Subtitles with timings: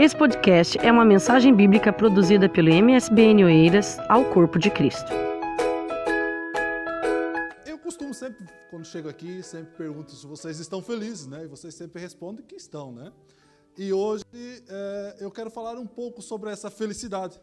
[0.00, 5.12] Esse podcast é uma mensagem bíblica produzida pelo MSBN Oeiras ao Corpo de Cristo.
[7.66, 11.44] Eu costumo sempre, quando chego aqui, sempre pergunto se vocês estão felizes, né?
[11.44, 13.12] E vocês sempre respondem que estão, né?
[13.76, 14.24] E hoje
[14.70, 17.38] é, eu quero falar um pouco sobre essa felicidade.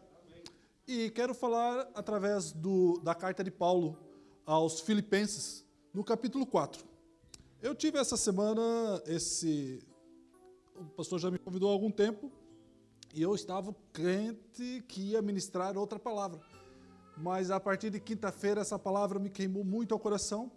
[0.84, 3.96] E quero falar através do, da carta de Paulo
[4.44, 5.64] aos Filipenses,
[5.94, 6.84] no capítulo 4.
[7.62, 8.60] Eu tive essa semana
[9.06, 9.80] esse.
[10.74, 12.32] O pastor já me convidou há algum tempo
[13.18, 16.40] e eu estava crente que ia ministrar outra palavra.
[17.16, 20.52] Mas a partir de quinta-feira essa palavra me queimou muito ao coração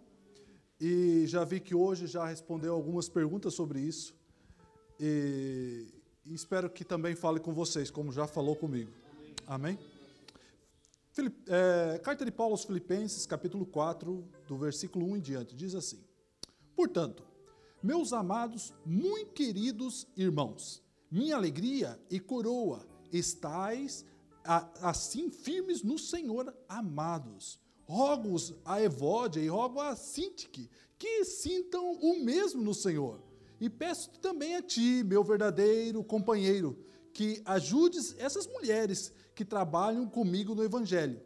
[0.80, 4.14] e já vi que hoje já respondeu algumas perguntas sobre isso.
[5.00, 5.88] E,
[6.24, 8.92] e espero que também fale com vocês, como já falou comigo.
[9.44, 9.76] Amém?
[11.10, 15.74] Filip, é, carta de Paulo aos Filipenses, capítulo 4, do versículo 1 em diante, diz
[15.74, 15.98] assim:
[16.76, 17.24] Portanto,
[17.82, 20.81] meus amados, muito queridos irmãos,
[21.12, 24.04] minha alegria e coroa, estais
[24.80, 27.60] assim firmes no Senhor, amados.
[27.84, 33.20] Rogo-os a Evódia e rogo a Sintique que sintam o mesmo no Senhor.
[33.60, 36.78] E peço também a ti, meu verdadeiro companheiro,
[37.12, 41.20] que ajudes essas mulheres que trabalham comigo no Evangelho,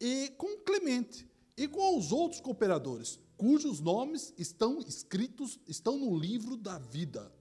[0.00, 6.56] e com Clemente, e com os outros cooperadores, cujos nomes estão escritos, estão no livro
[6.56, 7.32] da vida.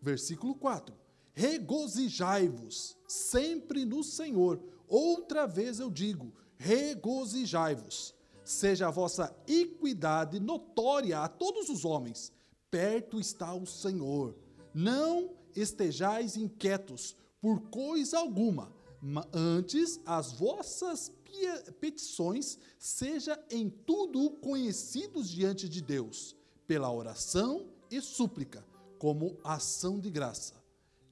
[0.00, 1.07] Versículo 4.
[1.38, 4.60] Regozijai-vos sempre no Senhor.
[4.88, 8.12] Outra vez eu digo: regozijai-vos.
[8.44, 12.32] Seja a vossa equidade notória a todos os homens.
[12.68, 14.34] Perto está o Senhor.
[14.74, 18.72] Não estejais inquietos por coisa alguma,
[19.32, 21.12] antes as vossas
[21.78, 26.34] petições seja em tudo conhecidos diante de Deus,
[26.66, 28.66] pela oração e súplica,
[28.98, 30.58] como ação de graça.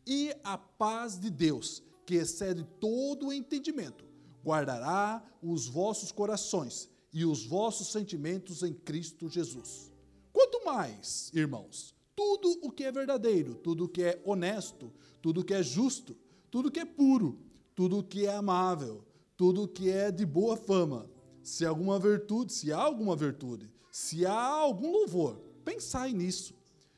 [0.07, 4.05] E a paz de Deus, que excede todo o entendimento,
[4.45, 9.91] guardará os vossos corações e os vossos sentimentos em Cristo Jesus.
[10.33, 15.45] Quanto mais, irmãos, tudo o que é verdadeiro, tudo o que é honesto, tudo o
[15.45, 16.17] que é justo,
[16.51, 17.39] tudo o que é puro,
[17.75, 19.05] tudo o que é amável,
[19.37, 21.11] tudo o que é de boa fama,
[21.43, 26.55] se alguma virtude, se há alguma virtude, se há algum louvor, pensai nisso.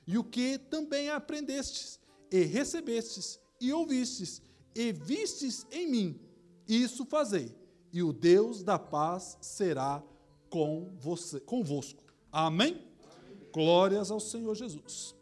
[0.06, 1.98] E o que também aprendestes,
[2.30, 4.42] e recebestes, e ouvistes,
[4.74, 6.20] e vistes em mim,
[6.66, 7.54] isso fazei,
[7.92, 10.02] e o Deus da paz será
[10.50, 12.04] com você, convosco.
[12.30, 12.72] Amém?
[12.72, 13.38] Amém.
[13.52, 15.14] Glórias ao Senhor Jesus.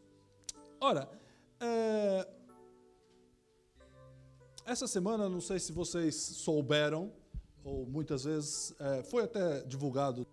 [0.81, 1.09] Ora,
[1.61, 2.29] é,
[4.65, 7.13] essa semana, não sei se vocês souberam,
[7.65, 10.27] ou muitas vezes é, foi até divulgado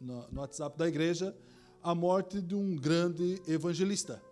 [0.00, 1.36] no, no, WhatsApp da igreja,
[1.82, 4.22] a morte de um grande evangelista.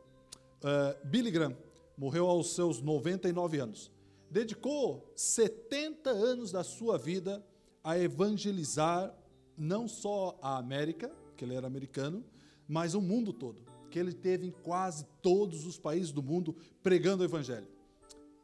[0.62, 1.56] É, Billy Graham
[1.98, 3.90] morreu aos seus 99 anos.
[4.30, 7.44] Dedicou 70 anos da sua vida
[7.82, 9.12] a evangelizar
[9.56, 12.24] não só a América, que ele era americano,
[12.68, 17.22] mas o mundo todo, que ele teve em quase todos os países do mundo pregando
[17.22, 17.66] o evangelho.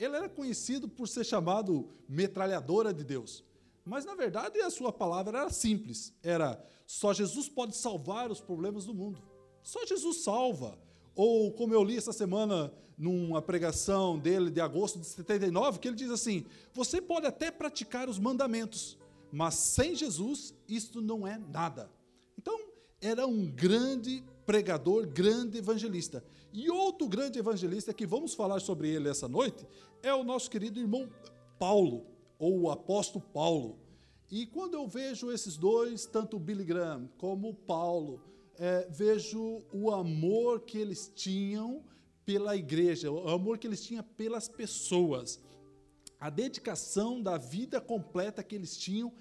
[0.01, 3.45] Ele era conhecido por ser chamado metralhadora de Deus.
[3.85, 6.13] Mas, na verdade, a sua palavra era simples.
[6.23, 9.23] Era, só Jesus pode salvar os problemas do mundo.
[9.63, 10.79] Só Jesus salva.
[11.15, 15.97] Ou, como eu li essa semana numa pregação dele de agosto de 79, que ele
[15.97, 18.99] diz assim: Você pode até praticar os mandamentos,
[19.33, 21.91] mas sem Jesus, isto não é nada.
[22.39, 22.59] Então,
[23.01, 26.25] era um grande pregador, grande evangelista.
[26.53, 29.67] E outro grande evangelista que vamos falar sobre ele essa noite
[30.03, 31.09] é o nosso querido irmão
[31.59, 32.07] Paulo,
[32.39, 33.79] ou o apóstolo Paulo.
[34.31, 38.21] E quando eu vejo esses dois, tanto Billy Graham como Paulo,
[38.59, 41.83] é, vejo o amor que eles tinham
[42.25, 45.41] pela igreja, o amor que eles tinham pelas pessoas,
[46.19, 49.13] a dedicação da vida completa que eles tinham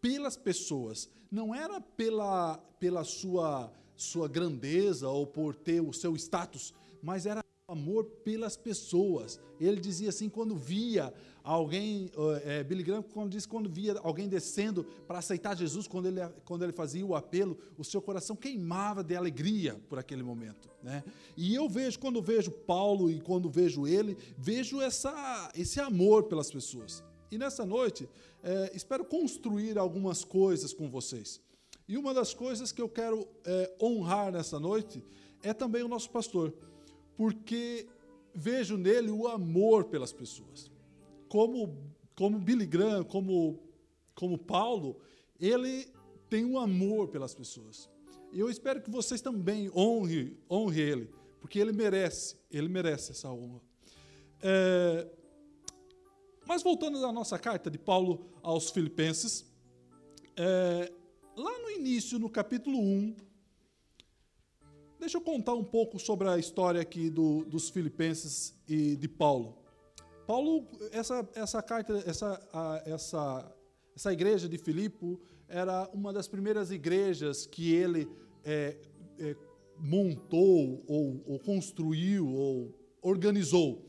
[0.00, 1.08] pelas pessoas.
[1.30, 6.72] Não era pela, pela sua, sua grandeza ou por ter o seu status,
[7.02, 7.41] mas era
[7.72, 9.40] amor pelas pessoas.
[9.58, 12.10] Ele dizia assim, quando via alguém,
[12.44, 16.62] é, Billy Graham, quando disse quando via alguém descendo para aceitar Jesus, quando ele, quando
[16.62, 20.68] ele fazia o apelo, o seu coração queimava de alegria por aquele momento.
[20.82, 21.02] Né?
[21.36, 26.50] E eu vejo, quando vejo Paulo e quando vejo ele, vejo essa, esse amor pelas
[26.50, 27.02] pessoas.
[27.30, 28.08] E nessa noite,
[28.42, 31.40] é, espero construir algumas coisas com vocês.
[31.88, 35.02] E uma das coisas que eu quero é, honrar nessa noite
[35.42, 36.54] é também o nosso pastor
[37.16, 37.86] porque
[38.34, 40.70] vejo nele o amor pelas pessoas.
[41.28, 41.76] Como,
[42.14, 43.58] como Billy Graham, como,
[44.14, 44.96] como Paulo,
[45.38, 45.88] ele
[46.28, 47.88] tem um amor pelas pessoas.
[48.32, 51.10] E eu espero que vocês também honre, honre ele,
[51.40, 53.60] porque ele merece, ele merece essa honra.
[54.40, 55.06] É,
[56.46, 59.44] Mas voltando à nossa carta de Paulo aos Filipenses,
[60.36, 60.90] é,
[61.36, 63.14] lá no início, no capítulo 1,
[65.02, 69.58] deixa eu contar um pouco sobre a história aqui do, dos Filipenses e de Paulo.
[70.28, 73.52] Paulo, essa, essa carta, essa, a, essa,
[73.96, 75.18] essa igreja de Filipe
[75.48, 78.08] era uma das primeiras igrejas que ele
[78.44, 78.76] é,
[79.18, 79.36] é,
[79.76, 82.72] montou, ou, ou construiu, ou
[83.02, 83.84] organizou.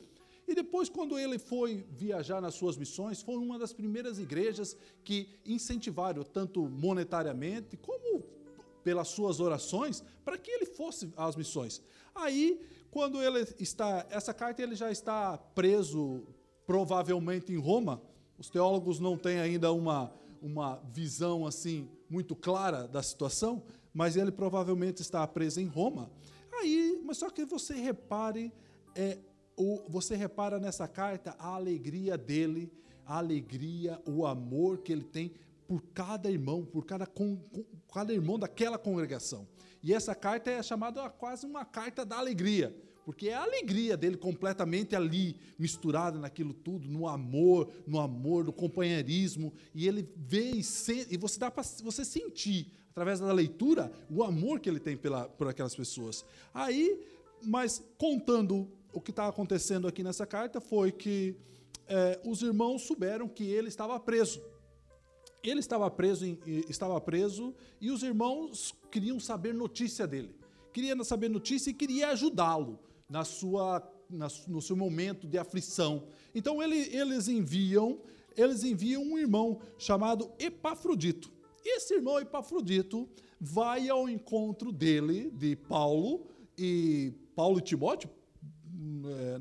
[0.48, 5.30] E depois, quando ele foi viajar nas suas missões, foi uma das primeiras igrejas que
[5.46, 8.13] incentivaram, tanto monetariamente como
[8.84, 11.82] pelas suas orações, para que ele fosse às missões.
[12.14, 16.24] Aí, quando ele está, essa carta ele já está preso,
[16.66, 18.02] provavelmente em Roma.
[18.38, 23.64] Os teólogos não têm ainda uma, uma visão assim muito clara da situação,
[23.94, 26.12] mas ele provavelmente está preso em Roma.
[26.52, 28.54] Aí, mas só que você repare
[28.96, 29.18] é,
[29.56, 32.72] o, você repara nessa carta a alegria dele,
[33.06, 35.34] a alegria, o amor que ele tem
[35.74, 37.40] por cada irmão, por cada, com,
[37.92, 39.48] cada irmão daquela congregação.
[39.82, 44.16] E essa carta é chamada quase uma carta da alegria, porque é a alegria dele
[44.16, 50.64] completamente ali, misturada naquilo tudo, no amor, no amor, no companheirismo, e ele vê e,
[50.64, 54.96] sente, e você dá para você sentir, através da leitura, o amor que ele tem
[54.96, 56.24] pela, por aquelas pessoas.
[56.54, 57.04] Aí,
[57.44, 61.36] mas contando o que está acontecendo aqui nessa carta foi que
[61.88, 64.53] é, os irmãos souberam que ele estava preso.
[65.44, 70.34] Ele estava preso, em, estava preso e os irmãos queriam saber notícia dele.
[70.72, 72.80] Queriam saber notícia e queria ajudá-lo
[73.10, 76.08] na sua, na, no seu momento de aflição.
[76.34, 78.00] Então ele, eles enviam,
[78.38, 81.32] eles enviam um irmão chamado Epafrodito.
[81.66, 83.08] Esse irmão Epafrodito
[83.40, 86.26] vai ao encontro dele, de Paulo
[86.58, 88.10] e Paulo e Timóteo,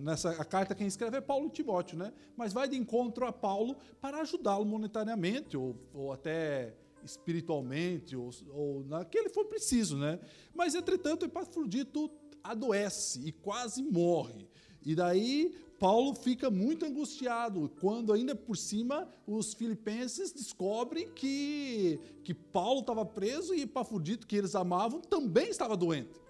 [0.00, 2.12] nessa a carta quem escreve é Paulo Timóteo, né?
[2.36, 6.74] Mas vai de encontro a Paulo para ajudá-lo monetariamente ou, ou até
[7.04, 10.18] espiritualmente ou, ou naquele for preciso, né?
[10.54, 12.10] Mas entretanto Epafrodito
[12.42, 14.48] adoece e quase morre.
[14.84, 22.34] E daí Paulo fica muito angustiado quando ainda por cima os filipenses descobrem que que
[22.34, 26.20] Paulo estava preso e Epafrodito que eles amavam também estava doente.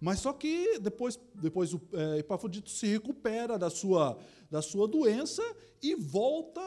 [0.00, 4.18] Mas só que depois, depois o é, Epafrodito se recupera da sua,
[4.50, 5.42] da sua doença
[5.82, 6.60] e volta.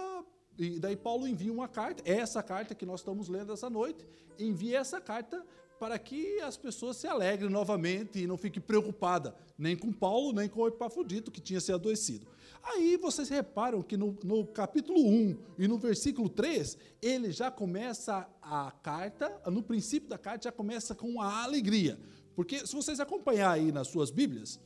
[0.57, 4.06] E daí Paulo envia uma carta, essa carta que nós estamos lendo essa noite,
[4.38, 5.44] envia essa carta
[5.80, 10.48] para que as pessoas se alegrem novamente e não fiquem preocupadas, nem com Paulo, nem
[10.48, 12.28] com o Epafrodito, que tinha se adoecido.
[12.62, 18.30] Aí vocês reparam que no, no, capítulo 1 e no versículo 3, ele já começa
[18.39, 22.00] a carta, no princípio da carta, já começa com a alegria.
[22.36, 24.60] Porque se vocês acompanhar aí nas suas Bíblias,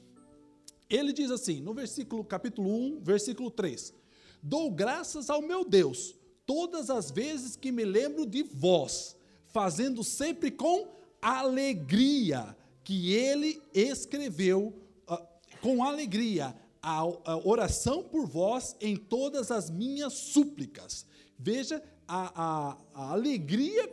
[0.90, 3.94] ele diz assim, no versículo capítulo 1, versículo 3:
[4.42, 6.16] Dou graças ao meu Deus
[6.46, 9.16] todas as vezes que me lembro de vós,
[9.48, 10.88] fazendo sempre com
[11.22, 14.74] alegria que ele escreveu
[15.10, 15.18] uh,
[15.60, 21.08] com alegria a, a, oração por vós em todas as minhas súplicas.
[21.38, 23.92] Veja a, a, a alegria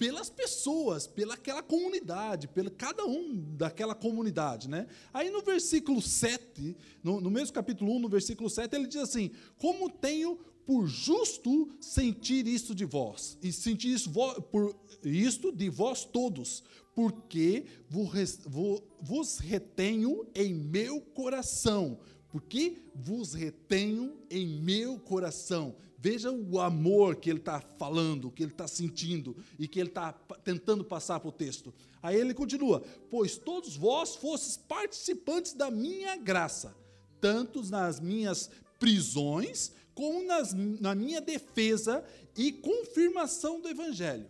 [0.00, 4.86] pelas pessoas, pela aquela comunidade, pelo cada um daquela comunidade, né?
[5.12, 6.74] Aí no versículo 7,
[7.04, 11.68] no, no mesmo capítulo 1, no versículo 7, ele diz assim: "Como tenho por justo
[11.78, 14.10] sentir isto de vós, e sentir isso
[14.50, 16.64] por isto de vós todos,
[16.94, 21.98] porque vos retenho em meu coração,
[22.30, 25.76] porque vos retenho em meu coração.
[26.02, 30.14] Veja o amor que ele está falando, que ele está sentindo e que ele está
[30.42, 31.74] tentando passar para o texto.
[32.02, 36.74] Aí ele continua: Pois todos vós fostes participantes da minha graça,
[37.20, 42.02] tanto nas minhas prisões, como nas, na minha defesa
[42.34, 44.26] e confirmação do evangelho.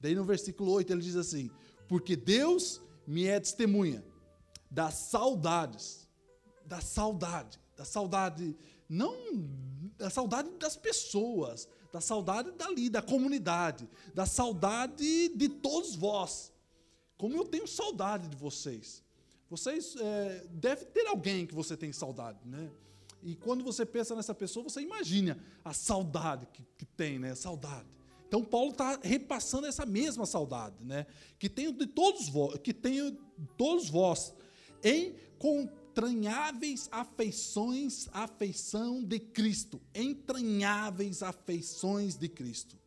[0.00, 1.52] Daí no versículo 8 ele diz assim:
[1.86, 4.04] Porque Deus me é testemunha
[4.68, 6.08] das saudades,
[6.66, 8.56] da saudade, da saudade,
[8.88, 9.14] não
[10.02, 16.52] da saudade das pessoas, da saudade dali, da comunidade, da saudade de todos vós.
[17.16, 19.00] Como eu tenho saudade de vocês.
[19.48, 22.68] Vocês é, deve ter alguém que você tem saudade, né?
[23.22, 27.36] E quando você pensa nessa pessoa, você imagina a saudade que, que tem, né?
[27.36, 27.86] Saudade.
[28.26, 31.06] Então Paulo está repassando essa mesma saudade, né?
[31.38, 33.12] Que tenho de todos vós, que tenho
[33.56, 34.34] todos vós
[34.82, 42.78] em com entranháveis afeições, afeição de Cristo, entranháveis afeições de Cristo.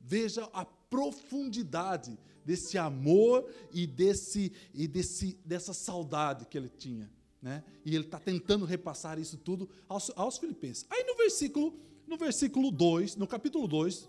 [0.00, 7.62] Veja a profundidade desse amor e desse e desse dessa saudade que ele tinha, né?
[7.84, 10.86] E ele está tentando repassar isso tudo aos, aos filipenses.
[10.88, 14.08] Aí no versículo no versículo 2, no capítulo 2,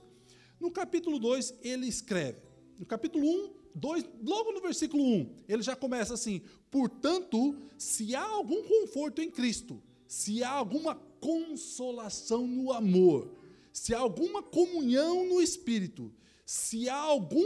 [0.59, 2.41] no capítulo 2 ele escreve,
[2.79, 8.25] no capítulo 1, 2, logo no versículo 1, ele já começa assim: Portanto, se há
[8.25, 13.29] algum conforto em Cristo, se há alguma consolação no amor,
[13.73, 16.11] se há alguma comunhão no Espírito,
[16.45, 17.45] se há algum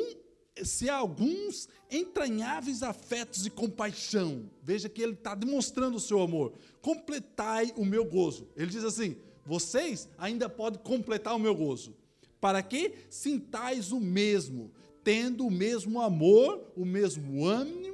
[0.63, 6.53] se há alguns entranháveis afetos de compaixão, veja que ele está demonstrando o seu amor.
[6.81, 8.47] Completai o meu gozo.
[8.55, 11.93] Ele diz assim: vocês ainda podem completar o meu gozo,
[12.39, 14.71] para que sintais o mesmo,
[15.03, 17.84] tendo o mesmo amor, o mesmo ânimo,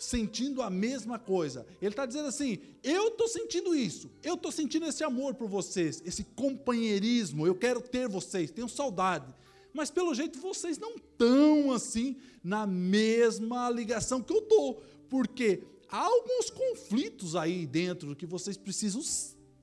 [0.00, 1.64] sentindo a mesma coisa.
[1.80, 6.02] Ele está dizendo assim: eu estou sentindo isso, eu estou sentindo esse amor por vocês,
[6.04, 9.32] esse companheirismo, eu quero ter vocês, tenho saudade
[9.72, 16.00] mas pelo jeito vocês não estão assim na mesma ligação que eu estou, porque há
[16.02, 19.02] alguns conflitos aí dentro que vocês precisam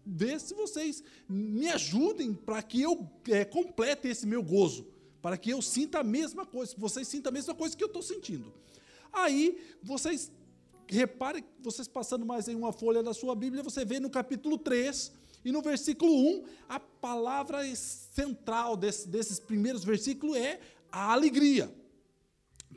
[0.05, 4.87] ver se vocês me ajudem para que eu é, complete esse meu gozo,
[5.21, 8.01] para que eu sinta a mesma coisa, vocês sintam a mesma coisa que eu estou
[8.01, 8.53] sentindo.
[9.23, 10.31] Aí vocês
[10.87, 15.11] reparem, vocês passando mais em uma folha da sua Bíblia, você vê no capítulo 3
[15.43, 20.59] e no versículo 1, a palavra central desse, desses primeiros versículos é
[20.91, 21.73] a alegria.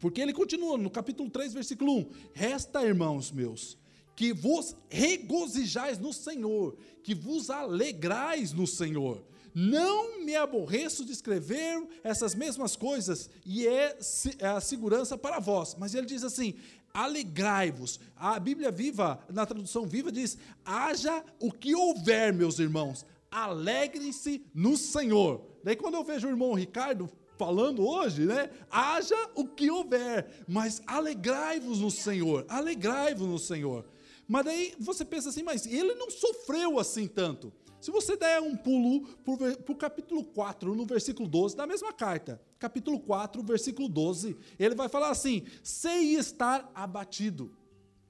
[0.00, 3.76] Porque ele continua no capítulo 3, versículo 1: Resta, irmãos meus,
[4.16, 9.23] que vos regozijais no Senhor, que vos alegrais no Senhor.
[9.54, 13.99] Não me aborreço de escrever essas mesmas coisas, e é,
[14.38, 15.76] é a segurança para vós.
[15.78, 16.54] Mas ele diz assim:
[16.92, 18.00] alegrai-vos.
[18.16, 24.76] A Bíblia Viva, na tradução viva, diz: haja o que houver, meus irmãos, alegrem-se no
[24.76, 25.45] Senhor.
[25.62, 28.50] Daí, quando eu vejo o irmão Ricardo falando hoje, né?
[28.71, 33.87] Haja o que houver, mas alegrai-vos no Senhor, alegrai-vos no Senhor.
[34.28, 37.52] Mas daí você pensa assim, mas ele não sofreu assim tanto.
[37.80, 42.40] Se você der um pulo para o capítulo 4, no versículo 12, da mesma carta,
[42.58, 47.56] capítulo 4, versículo 12, ele vai falar assim: sei estar abatido.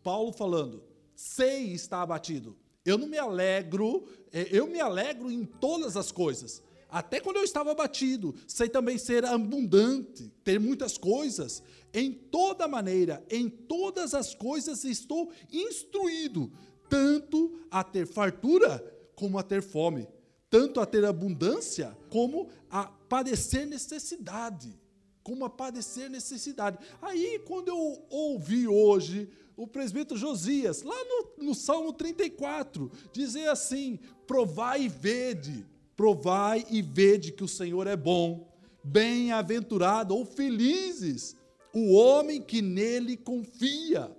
[0.02, 0.82] Paulo falando,
[1.14, 2.56] sei estar abatido.
[2.84, 6.62] Eu não me alegro, é, eu me alegro em todas as coisas.
[6.88, 11.62] Até quando eu estava abatido, sei também ser abundante, ter muitas coisas.
[11.94, 16.50] Em toda maneira, em todas as coisas estou instruído,
[16.88, 20.08] tanto a ter fartura como a ter fome,
[20.48, 24.74] tanto a ter abundância como a padecer necessidade,
[25.22, 26.78] como a padecer necessidade.
[27.02, 33.98] Aí, quando eu ouvi hoje o presbítero Josias, lá no, no Salmo 34, dizer assim:
[34.26, 38.50] provai e vede, provai e vede que o Senhor é bom,
[38.82, 41.36] bem-aventurado ou felizes
[41.74, 44.10] o homem que nele confia.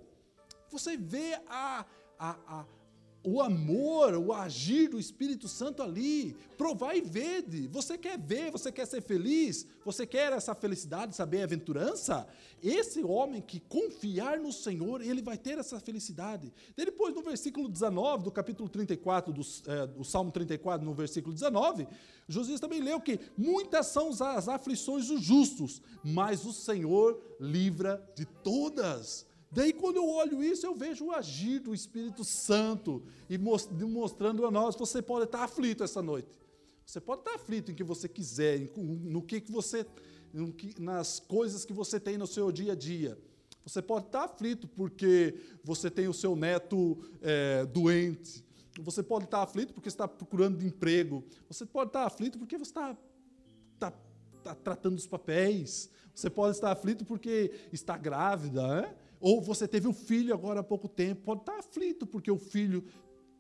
[0.70, 1.88] Você vê a,
[2.20, 2.66] a, a
[3.24, 6.36] o amor, o agir do Espírito Santo ali.
[6.58, 7.68] Provar e vede.
[7.68, 12.28] Você quer ver, você quer ser feliz, você quer essa felicidade, essa bem-aventurança?
[12.62, 16.54] Esse homem que confiar no Senhor, ele vai ter essa felicidade.
[16.76, 21.88] depois, no versículo 19, do capítulo 34, do, é, do Salmo 34, no versículo 19,
[22.28, 28.26] Josias também leu que muitas são as aflições dos justos, mas o Senhor livra de
[28.26, 29.31] todas.
[29.52, 34.52] Daí, quando eu olho isso, eu vejo o agir do Espírito Santo e mostrando a
[34.52, 36.40] nós: você pode estar aflito essa noite.
[36.86, 39.86] Você pode estar aflito em que você quiser, no que, que você,
[40.80, 43.18] nas coisas que você tem no seu dia a dia.
[43.64, 48.44] Você pode estar aflito porque você tem o seu neto é, doente.
[48.80, 51.24] Você pode estar aflito porque está procurando emprego.
[51.48, 52.98] Você pode estar aflito porque você está,
[53.74, 53.94] está,
[54.38, 55.90] está tratando os papéis.
[56.16, 58.82] Você pode estar aflito porque está grávida.
[58.82, 58.96] Né?
[59.22, 62.84] Ou você teve um filho agora há pouco tempo, pode estar aflito porque o filho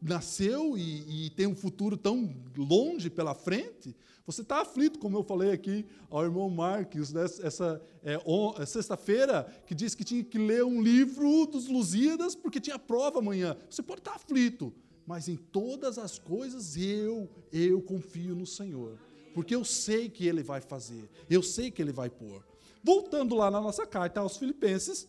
[0.01, 3.95] nasceu e, e tem um futuro tão longe pela frente.
[4.25, 8.19] Você está aflito, como eu falei aqui ao irmão Marques, né, essa é,
[8.59, 13.19] é, sexta-feira, que disse que tinha que ler um livro dos Lusíadas porque tinha prova
[13.19, 13.57] amanhã.
[13.69, 14.73] Você pode estar aflito,
[15.05, 18.97] mas em todas as coisas eu, eu confio no Senhor.
[19.33, 22.45] Porque eu sei que Ele vai fazer, eu sei que Ele vai pôr.
[22.83, 25.07] Voltando lá na nossa carta aos Filipenses,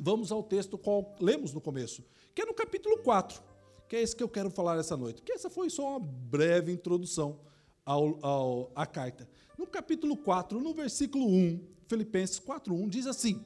[0.00, 3.42] Vamos ao texto qual lemos no começo, que é no capítulo 4,
[3.88, 5.22] que é esse que eu quero falar essa noite.
[5.22, 7.40] Que essa foi só uma breve introdução
[7.84, 9.28] ao, ao, à carta.
[9.56, 13.42] No capítulo 4, no versículo 1, Filipenses 4:1 diz assim: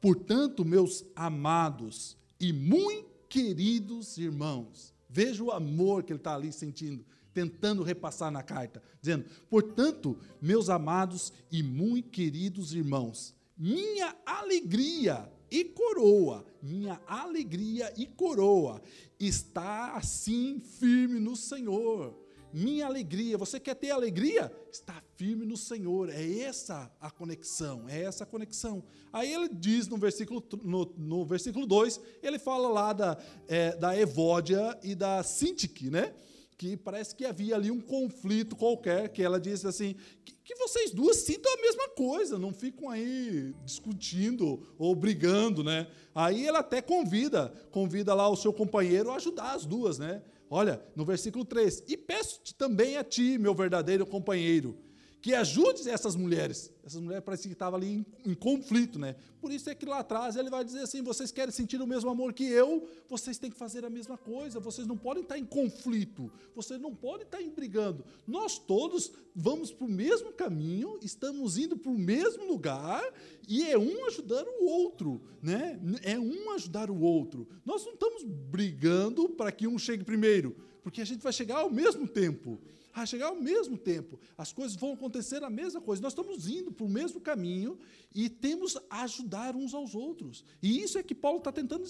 [0.00, 7.04] Portanto, meus amados e muito queridos irmãos, veja o amor que ele está ali sentindo,
[7.34, 15.64] tentando repassar na carta, dizendo: Portanto, meus amados e muito queridos irmãos, minha alegria e
[15.64, 18.80] coroa, minha alegria e coroa,
[19.18, 22.18] está assim firme no Senhor.
[22.52, 23.38] minha alegria.
[23.38, 24.52] Você quer ter alegria?
[24.72, 26.08] Está firme no Senhor.
[26.10, 28.82] É essa a conexão, é essa a conexão.
[29.12, 33.96] Aí ele diz no versículo, no, no versículo 2, ele fala lá da, é, da
[33.96, 36.12] Evódia e da Sintique, né?
[36.60, 40.90] que parece que havia ali um conflito qualquer, que ela disse assim, que, que, vocês
[40.90, 45.86] duas sintam a mesma coisa, não ficam aí discutindo ou brigando, né?
[46.12, 50.22] Aí ela até convida, convida lá o seu companheiro a ajudar as duas, né?
[50.48, 54.76] Olha, no versículo 3, e peço-te também a ti, meu verdadeiro companheiro,
[55.20, 56.72] que ajude essas mulheres.
[56.82, 59.16] Essas mulheres pareciam que estavam ali em, em, conflito, né?
[59.40, 62.08] Por isso é que lá atrás ele vai dizer assim: vocês querem sentir o mesmo
[62.08, 65.44] amor que eu, vocês têm que fazer a mesma coisa, vocês não podem estar em
[65.44, 68.04] conflito, vocês não podem estar em brigando.
[68.26, 73.02] Nós todos vamos para o mesmo caminho, estamos indo para o mesmo lugar
[73.46, 75.78] e é um ajudar o outro, né?
[76.02, 77.46] É um ajudar o outro.
[77.64, 81.70] Nós não estamos brigando para que um chegue primeiro, porque a gente vai chegar ao
[81.70, 82.58] mesmo tempo
[82.92, 84.18] a chegar ao mesmo tempo.
[84.36, 86.02] As coisas vão acontecer a mesma coisa.
[86.02, 87.78] Nós estamos indo para o mesmo caminho
[88.14, 90.44] e temos a ajudar uns aos outros.
[90.62, 91.84] E isso é que Paulo está tentando,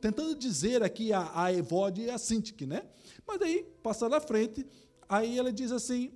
[0.00, 2.84] tentando dizer aqui a, a Evode e a Sintique, né?
[3.26, 4.66] Mas daí, passando à frente,
[5.08, 6.12] aí ele diz assim,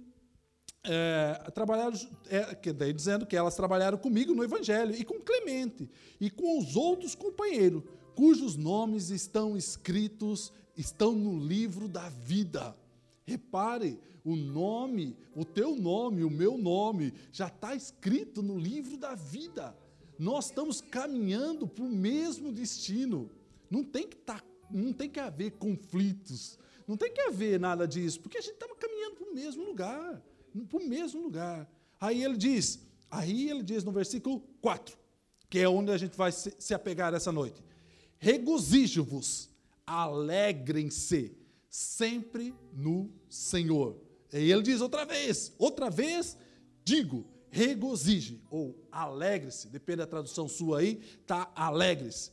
[0.83, 5.89] é, trabalharam, é, que daí dizendo que elas trabalharam comigo no Evangelho, e com Clemente,
[6.21, 7.83] e com os outros companheiros,
[8.15, 12.77] cujos nomes estão escritos, estão no livro da vida.
[13.27, 19.15] Repare, o nome, o teu nome, o meu nome, já está escrito no livro da
[19.15, 19.77] vida.
[20.19, 23.31] Nós estamos caminhando para o mesmo destino.
[23.71, 28.21] Não tem que tá, não tem que haver conflitos, não tem que haver nada disso,
[28.21, 30.23] porque a gente estava caminhando para o mesmo lugar,
[30.69, 31.71] para o mesmo lugar.
[32.01, 34.97] Aí ele diz, aí ele diz no versículo 4,
[35.49, 37.63] que é onde a gente vai se, se apegar essa noite.
[38.19, 39.51] Regozijo-vos,
[39.87, 41.44] alegrem-se
[41.75, 44.01] sempre no Senhor.
[44.33, 46.39] E ele diz outra vez, outra vez,
[46.85, 52.31] digo, regozije ou alegre-se, depende da tradução sua aí, tá alegre-se.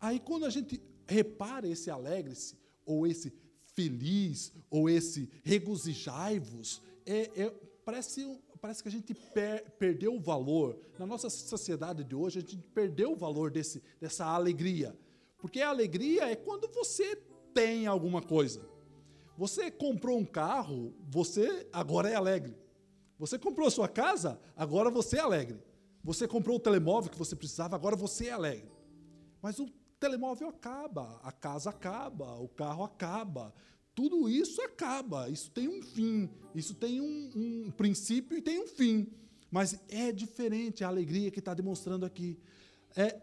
[0.00, 3.30] Aí quando a gente repara esse alegre-se, ou esse
[3.74, 7.50] feliz, ou esse regozijai-vos, é, é,
[7.84, 10.78] parece, parece que a gente per, perdeu o valor.
[10.98, 14.98] Na nossa sociedade de hoje, a gente perdeu o valor desse, dessa alegria.
[15.36, 17.16] Porque a alegria é quando você
[17.52, 18.77] tem alguma coisa.
[19.38, 22.56] Você comprou um carro, você agora é alegre.
[23.20, 25.62] Você comprou a sua casa, agora você é alegre.
[26.02, 28.68] Você comprou o telemóvel que você precisava, agora você é alegre.
[29.40, 29.68] Mas o
[30.00, 33.54] telemóvel acaba, a casa acaba, o carro acaba.
[33.94, 38.66] Tudo isso acaba, isso tem um fim, isso tem um, um princípio e tem um
[38.66, 39.06] fim.
[39.52, 42.40] Mas é diferente a alegria que está demonstrando aqui.
[42.96, 43.22] É,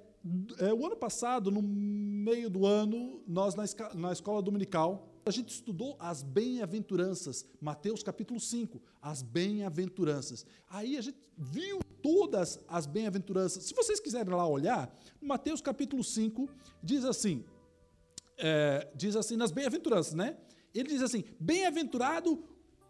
[0.59, 5.49] é, o ano passado, no meio do ano, nós na, na escola dominical, a gente
[5.49, 10.45] estudou as bem-aventuranças, Mateus capítulo 5, as bem-aventuranças.
[10.69, 13.63] Aí a gente viu todas as bem-aventuranças.
[13.63, 16.47] Se vocês quiserem lá olhar, Mateus capítulo 5
[16.83, 17.43] diz assim,
[18.37, 20.37] é, diz assim nas bem-aventuranças, né?
[20.73, 22.43] Ele diz assim: bem-aventurado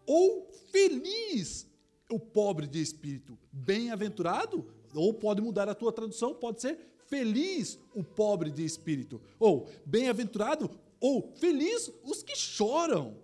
[0.04, 1.66] ou feliz
[2.10, 3.38] o pobre de espírito.
[3.50, 9.20] Bem-aventurado, ou pode mudar a tua tradução, pode ser feliz o pobre de espírito.
[9.38, 13.16] Ou bem-aventurado ou feliz os que choram.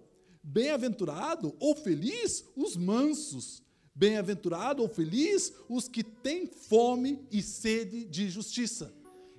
[0.42, 3.62] Bem-aventurado ou feliz os mansos.
[3.94, 8.92] Bem-aventurado ou feliz os que têm fome e sede de justiça.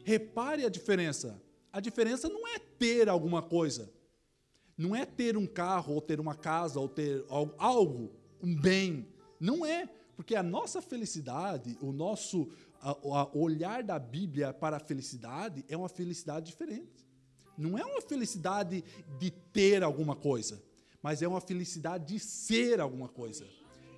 [0.04, 1.42] Repare a diferença.
[1.72, 3.92] A diferença não é ter alguma coisa.
[4.78, 7.26] Não é ter um carro, ou ter uma casa, ou ter
[7.58, 9.08] algo, um bem.
[9.40, 9.90] Não é.
[10.16, 12.50] Porque a nossa felicidade, o nosso
[13.34, 17.03] olhar da Bíblia para a felicidade é uma felicidade diferente.
[17.58, 18.84] Não é uma felicidade
[19.20, 20.62] de ter alguma coisa,
[21.02, 23.46] mas é uma felicidade de ser alguma coisa.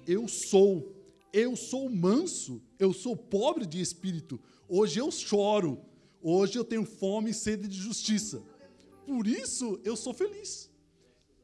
[0.06, 0.96] Eu sou,
[1.32, 4.40] eu sou manso, eu sou pobre de espírito.
[4.68, 5.80] Hoje eu choro,
[6.22, 8.44] hoje eu tenho fome e sede de justiça.
[9.06, 10.70] Por isso eu sou feliz.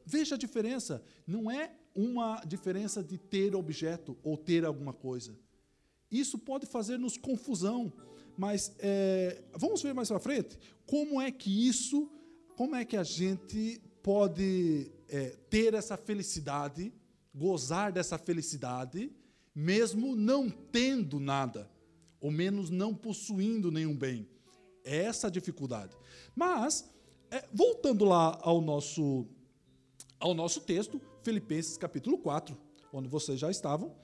[0.04, 5.38] Veja a diferença, não é uma diferença de ter objeto ou ter alguma coisa.
[6.10, 7.92] Isso pode fazer-nos confusão
[8.36, 12.10] mas é, vamos ver mais para frente como é que isso,
[12.56, 16.92] como é que a gente pode é, ter essa felicidade,
[17.34, 19.10] gozar dessa felicidade,
[19.54, 21.70] mesmo não tendo nada,
[22.20, 24.28] ou menos não possuindo nenhum bem.
[24.84, 25.96] É essa a dificuldade.
[26.34, 26.90] Mas,
[27.30, 29.26] é, voltando lá ao nosso,
[30.18, 32.56] ao nosso texto, Filipenses capítulo 4,
[32.92, 33.96] onde vocês já estavam,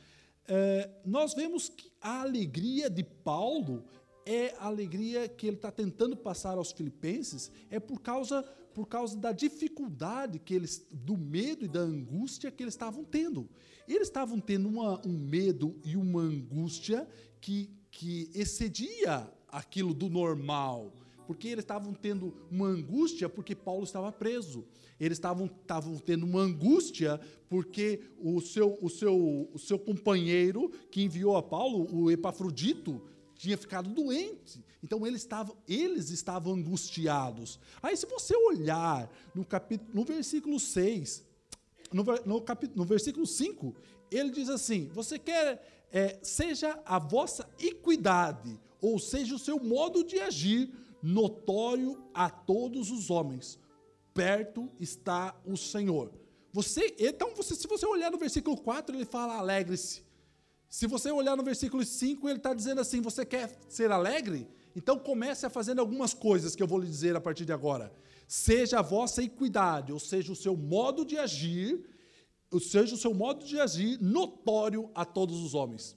[0.46, 3.84] é, nós vemos que a alegria de Paulo
[4.28, 8.42] é a alegria que ele está tentando passar aos filipenses, é por causa,
[8.74, 13.48] por causa da dificuldade que eles, do medo e da angústia que eles estavam tendo.
[13.88, 17.08] Eles estavam tendo uma, um medo e uma angústia
[17.40, 20.92] que, que excedia aquilo do normal,
[21.26, 24.66] porque eles estavam tendo uma angústia porque Paulo estava preso.
[25.00, 31.02] Eles estavam, estavam tendo uma angústia porque o seu, o, seu, o seu companheiro que
[31.02, 33.00] enviou a Paulo, o Epafrodito,
[33.38, 34.62] tinha ficado doente.
[34.82, 37.58] Então eles estavam, eles estavam angustiados.
[37.80, 41.24] Aí, se você olhar no, capítulo, no versículo 6,
[41.92, 43.74] no, no, no versículo 5,
[44.10, 50.04] ele diz assim: Você quer, é, seja a vossa equidade, ou seja, o seu modo
[50.04, 50.70] de agir,
[51.00, 53.58] notório a todos os homens.
[54.12, 56.12] Perto está o Senhor.
[56.52, 60.07] Você, então, você, se você olhar no versículo 4, ele fala: alegre-se.
[60.68, 64.46] Se você olhar no versículo 5, ele está dizendo assim: você quer ser alegre?
[64.76, 67.92] Então comece a fazer algumas coisas que eu vou lhe dizer a partir de agora.
[68.26, 71.84] Seja a vossa equidade, ou seja, o seu modo de agir,
[72.50, 75.96] ou seja, o seu modo de agir notório a todos os homens.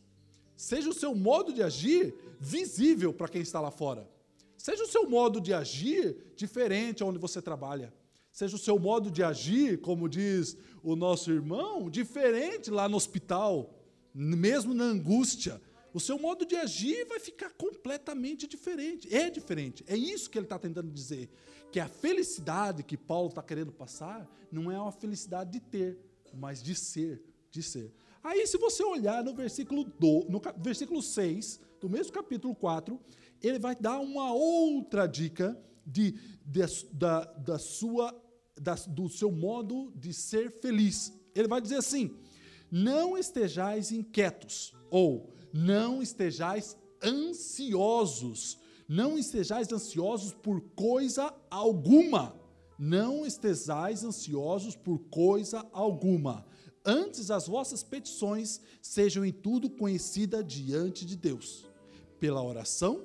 [0.56, 4.10] Seja o seu modo de agir visível para quem está lá fora.
[4.58, 7.94] Seja o seu modo de agir diferente onde você trabalha.
[8.32, 13.81] Seja o seu modo de agir, como diz o nosso irmão, diferente lá no hospital
[14.14, 15.62] mesmo na angústia,
[15.94, 19.14] o seu modo de agir vai ficar completamente diferente.
[19.14, 19.84] É diferente.
[19.88, 21.30] É isso que ele está tentando dizer.
[21.72, 25.98] Que a felicidade que Paulo está querendo passar não é uma felicidade de ter,
[26.34, 27.22] mas de ser.
[27.50, 27.94] De ser.
[28.24, 33.00] Aí, se você olhar no versículo, do, no versículo 6, do mesmo capítulo 4,
[33.42, 36.12] ele vai dar uma outra dica de,
[36.46, 36.62] de
[36.94, 38.16] da, da sua,
[38.56, 41.12] da, do seu modo de ser feliz.
[41.34, 42.16] Ele vai dizer assim:
[42.72, 48.58] não estejais inquietos, ou não estejais ansiosos,
[48.88, 52.40] não estejais ansiosos por coisa alguma.
[52.80, 56.46] Não estejais ansiosos por coisa alguma.
[56.84, 61.70] Antes as vossas petições sejam em tudo conhecidas diante de Deus,
[62.20, 63.04] pela oração,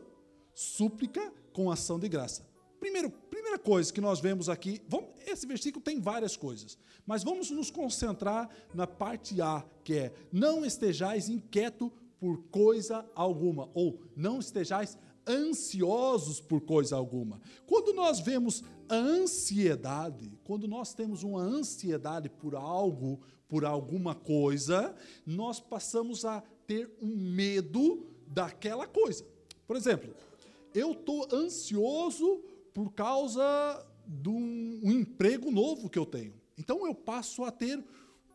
[0.54, 2.46] súplica com ação de graça.
[2.80, 7.50] Primeiro, primeira coisa que nós vemos aqui, vamos, esse versículo tem várias coisas, mas vamos
[7.50, 14.38] nos concentrar na parte A, que é: não estejais inquieto por coisa alguma, ou não
[14.38, 17.40] estejais ansiosos por coisa alguma.
[17.66, 24.94] Quando nós vemos a ansiedade, quando nós temos uma ansiedade por algo, por alguma coisa,
[25.24, 29.24] nós passamos a ter um medo daquela coisa.
[29.66, 30.14] Por exemplo,
[30.72, 33.42] eu estou ansioso por causa
[34.06, 36.34] de um, um emprego novo que eu tenho.
[36.58, 37.82] Então eu passo a ter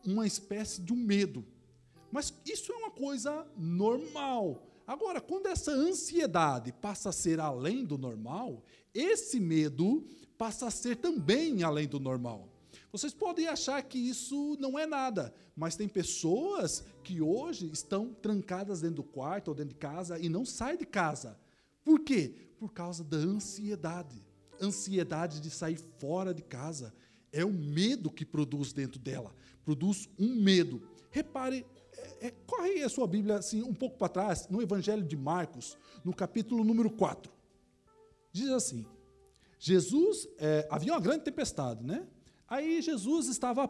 [0.06, 1.44] uma espécie de um medo.
[2.10, 4.66] Mas isso é uma coisa normal.
[4.86, 8.62] Agora, quando essa ansiedade passa a ser além do normal,
[8.94, 10.06] esse medo
[10.36, 12.48] passa a ser também além do normal.
[12.90, 18.82] Vocês podem achar que isso não é nada, mas tem pessoas que hoje estão trancadas
[18.82, 21.38] dentro do quarto ou dentro de casa e não saem de casa.
[21.82, 22.34] Por quê?
[22.58, 24.21] Por causa da ansiedade
[24.62, 26.94] ansiedade de sair fora de casa.
[27.32, 29.34] É o medo que produz dentro dela.
[29.64, 30.82] Produz um medo.
[31.10, 35.16] Repare, é, é, corre a sua Bíblia assim, um pouco para trás, no Evangelho de
[35.16, 37.32] Marcos, no capítulo número 4.
[38.32, 38.86] Diz assim:
[39.58, 42.06] Jesus, é, havia uma grande tempestade, né?
[42.48, 43.68] Aí Jesus estava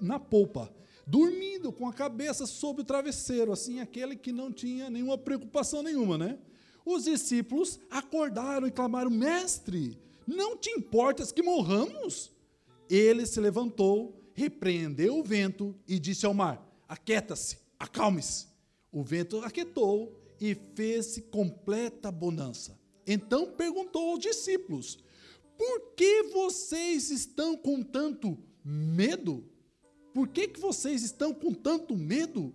[0.00, 0.72] na polpa,
[1.06, 6.18] dormindo com a cabeça sobre o travesseiro, assim, aquele que não tinha nenhuma preocupação nenhuma,
[6.18, 6.38] né?
[6.84, 12.32] Os discípulos acordaram e clamaram: Mestre, não te importas que morramos?
[12.88, 18.46] Ele se levantou, repreendeu o vento e disse ao mar: Aquieta-se, acalme-se.
[18.92, 22.78] O vento aquietou e fez-se completa bonança.
[23.06, 24.98] Então perguntou aos discípulos:
[25.56, 29.44] Por que vocês estão com tanto medo?
[30.12, 32.54] Por que, que vocês estão com tanto medo?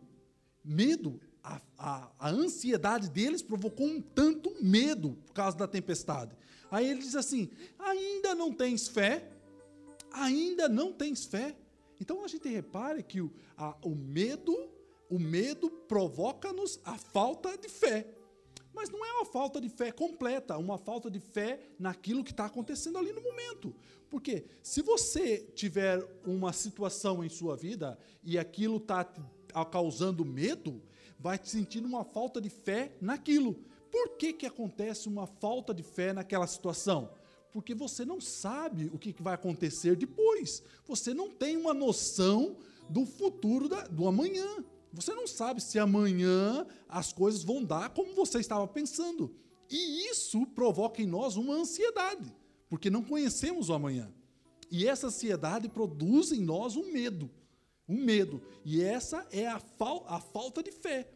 [0.64, 6.36] Medo, a, a, a ansiedade deles provocou um tanto medo por causa da tempestade.
[6.72, 9.30] Aí ele diz assim: ainda não tens fé?
[10.12, 11.56] Ainda não tens fé?
[12.00, 14.56] Então a gente repare que o, a, o medo,
[15.10, 18.08] o medo provoca-nos a falta de fé.
[18.74, 22.46] Mas não é uma falta de fé completa, uma falta de fé naquilo que está
[22.46, 23.76] acontecendo ali no momento.
[24.10, 29.06] Porque se você tiver uma situação em sua vida e aquilo está
[29.72, 30.82] causando medo,
[31.20, 33.64] vai te sentindo uma falta de fé naquilo.
[34.00, 37.12] Por que, que acontece uma falta de fé naquela situação?
[37.52, 40.64] Porque você não sabe o que vai acontecer depois.
[40.88, 42.56] Você não tem uma noção
[42.90, 44.64] do futuro da, do amanhã.
[44.94, 49.36] Você não sabe se amanhã as coisas vão dar como você estava pensando.
[49.70, 52.34] E isso provoca em nós uma ansiedade,
[52.70, 54.10] porque não conhecemos o amanhã.
[54.72, 57.30] E essa ansiedade produz em nós um medo.
[57.88, 58.42] Um medo.
[58.64, 61.12] E essa é a, fal a falta de fé.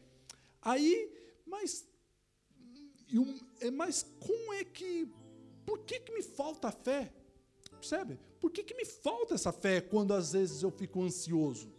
[0.61, 1.09] Aí,
[1.45, 1.87] mas,
[3.59, 5.07] é, mas como é que.
[5.65, 7.13] Por que, que me falta fé?
[7.71, 8.19] Percebe?
[8.39, 11.71] Por que, que me falta essa fé quando às vezes eu fico ansioso?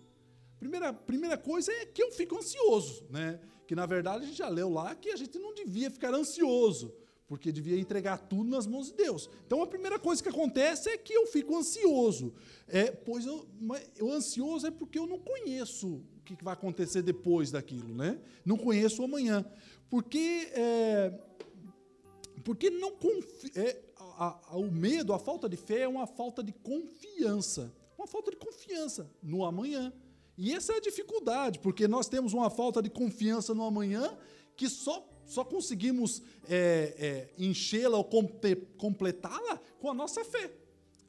[0.59, 3.41] Primeira, primeira coisa é que eu fico ansioso, né?
[3.67, 6.95] Que na verdade a gente já leu lá que a gente não devia ficar ansioso
[7.27, 9.29] porque devia entregar tudo nas mãos de Deus.
[9.47, 12.35] Então a primeira coisa que acontece é que eu fico ansioso.
[12.69, 13.47] É, pois eu,
[13.97, 18.19] eu ansioso é porque eu não conheço que vai acontecer depois daquilo, né?
[18.45, 19.45] Não conheço o amanhã.
[19.91, 21.13] Porque, é,
[22.43, 26.43] porque não confio, é, a, a, o medo, a falta de fé é uma falta
[26.43, 27.73] de confiança.
[27.97, 29.93] Uma falta de confiança no amanhã.
[30.37, 34.17] E essa é a dificuldade, porque nós temos uma falta de confiança no amanhã
[34.57, 40.51] que só só conseguimos é, é, enchê-la ou completá-la com a nossa fé.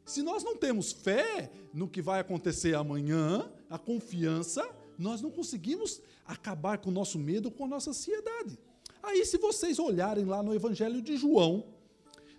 [0.05, 4.63] Se nós não temos fé no que vai acontecer amanhã, a confiança,
[4.97, 8.57] nós não conseguimos acabar com o nosso medo, com a nossa ansiedade.
[9.01, 11.73] Aí, se vocês olharem lá no Evangelho de João,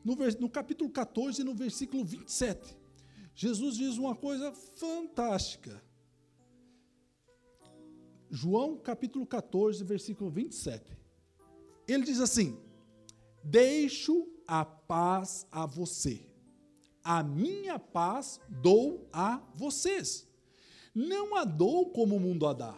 [0.05, 2.77] no, no capítulo 14, no versículo 27,
[3.35, 5.83] Jesus diz uma coisa fantástica.
[8.31, 10.97] João capítulo 14, versículo 27
[11.87, 12.59] ele diz assim:
[13.43, 16.27] Deixo a paz a você,
[17.03, 20.27] a minha paz dou a vocês.
[20.97, 22.75] Não a dou como o mundo a dá.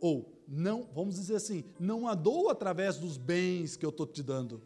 [0.00, 4.22] Ou, não, vamos dizer assim, não a dou através dos bens que eu estou te
[4.22, 4.62] dando.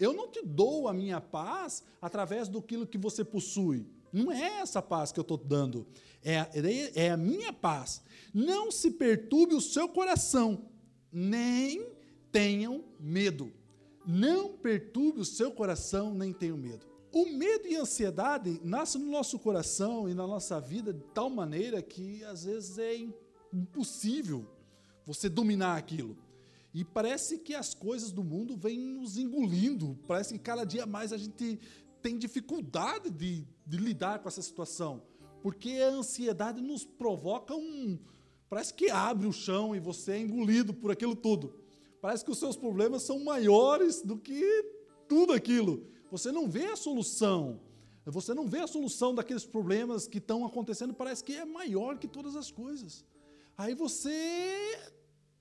[0.00, 3.86] Eu não te dou a minha paz através do que você possui.
[4.12, 5.86] Não é essa paz que eu estou dando.
[6.24, 6.44] É,
[6.96, 8.02] é a minha paz.
[8.34, 10.64] Não se perturbe o seu coração,
[11.12, 11.86] nem
[12.32, 13.52] tenham medo.
[14.04, 16.89] Não perturbe o seu coração, nem tenham medo.
[17.12, 21.28] O medo e a ansiedade nascem no nosso coração e na nossa vida de tal
[21.28, 22.94] maneira que às vezes é
[23.52, 24.46] impossível
[25.04, 26.16] você dominar aquilo.
[26.72, 29.98] E parece que as coisas do mundo vêm nos engolindo.
[30.06, 31.58] Parece que cada dia mais a gente
[32.00, 35.02] tem dificuldade de, de lidar com essa situação.
[35.42, 37.98] Porque a ansiedade nos provoca um.
[38.48, 41.54] Parece que abre o chão e você é engolido por aquilo tudo.
[42.00, 44.64] Parece que os seus problemas são maiores do que
[45.08, 45.86] tudo aquilo.
[46.10, 47.60] Você não vê a solução.
[48.06, 52.08] Você não vê a solução daqueles problemas que estão acontecendo, parece que é maior que
[52.08, 53.04] todas as coisas.
[53.56, 54.90] Aí você,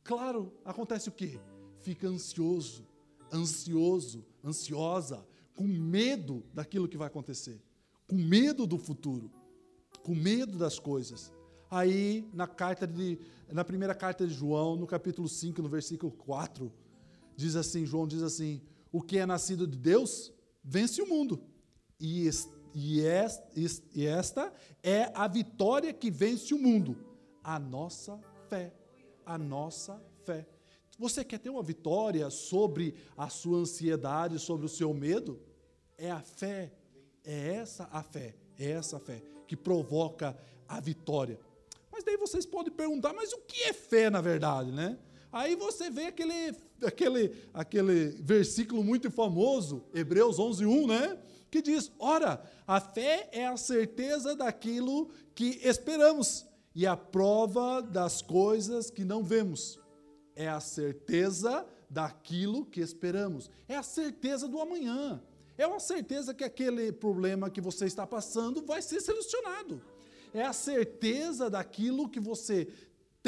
[0.03, 1.39] claro, acontece o quê?
[1.81, 2.85] Fica ansioso,
[3.33, 7.61] ansioso, ansiosa, com medo daquilo que vai acontecer,
[8.07, 9.31] com medo do futuro,
[10.03, 11.31] com medo das coisas.
[11.71, 13.17] Aí, na carta de,
[13.51, 16.71] na primeira carta de João, no capítulo 5, no versículo 4,
[17.35, 21.41] diz assim, João diz assim: "O que é nascido de Deus vence o mundo".
[21.99, 22.29] E,
[22.73, 23.01] e,
[23.95, 26.97] e esta é a vitória que vence o mundo,
[27.43, 28.19] a nossa
[28.49, 28.73] fé,
[29.25, 30.47] a nossa fé.
[30.97, 35.39] Você quer ter uma vitória sobre a sua ansiedade, sobre o seu medo?
[35.97, 36.73] É a fé,
[37.23, 41.39] é essa a fé, é essa a fé que provoca a vitória.
[41.91, 44.99] Mas daí vocês podem perguntar, mas o que é fé na verdade, né?
[45.31, 51.17] Aí você vê aquele, aquele, aquele versículo muito famoso, Hebreus 11, 1, né?
[51.51, 58.21] Que diz: Ora, a fé é a certeza daquilo que esperamos e a prova das
[58.21, 59.79] coisas que não vemos.
[60.35, 63.51] É a certeza daquilo que esperamos.
[63.67, 65.21] É a certeza do amanhã.
[65.57, 69.81] É uma certeza que aquele problema que você está passando vai ser solucionado
[70.33, 72.67] é a certeza daquilo que você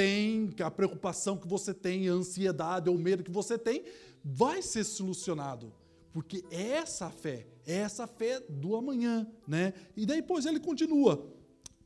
[0.02, 3.84] tem, a preocupação que você tem, a ansiedade ou medo que você tem,
[4.26, 5.72] vai ser solucionado.
[6.12, 9.76] Porque é essa fé, é essa fé do amanhã, né?
[9.96, 11.24] E daí, depois ele continua.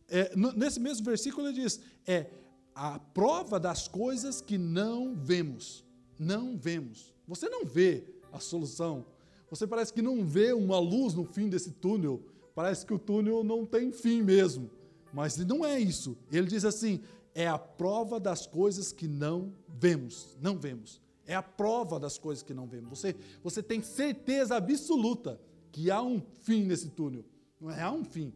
[0.07, 2.27] É, nesse mesmo versículo ele diz: é
[2.73, 5.83] a prova das coisas que não vemos.
[6.17, 7.13] Não vemos.
[7.27, 9.05] Você não vê a solução.
[9.49, 12.23] Você parece que não vê uma luz no fim desse túnel.
[12.55, 14.71] Parece que o túnel não tem fim mesmo.
[15.11, 16.17] Mas não é isso.
[16.31, 17.01] Ele diz assim:
[17.35, 20.37] é a prova das coisas que não vemos.
[20.41, 21.01] Não vemos.
[21.27, 22.89] É a prova das coisas que não vemos.
[22.89, 25.39] Você, você tem certeza absoluta
[25.71, 27.25] que há um fim nesse túnel.
[27.59, 28.33] Não é há um fim,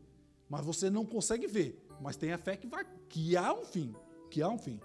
[0.50, 1.82] mas você não consegue ver.
[2.02, 3.96] Mas tem a fé que, vai, que há um fim.
[4.30, 4.80] Que há um fim.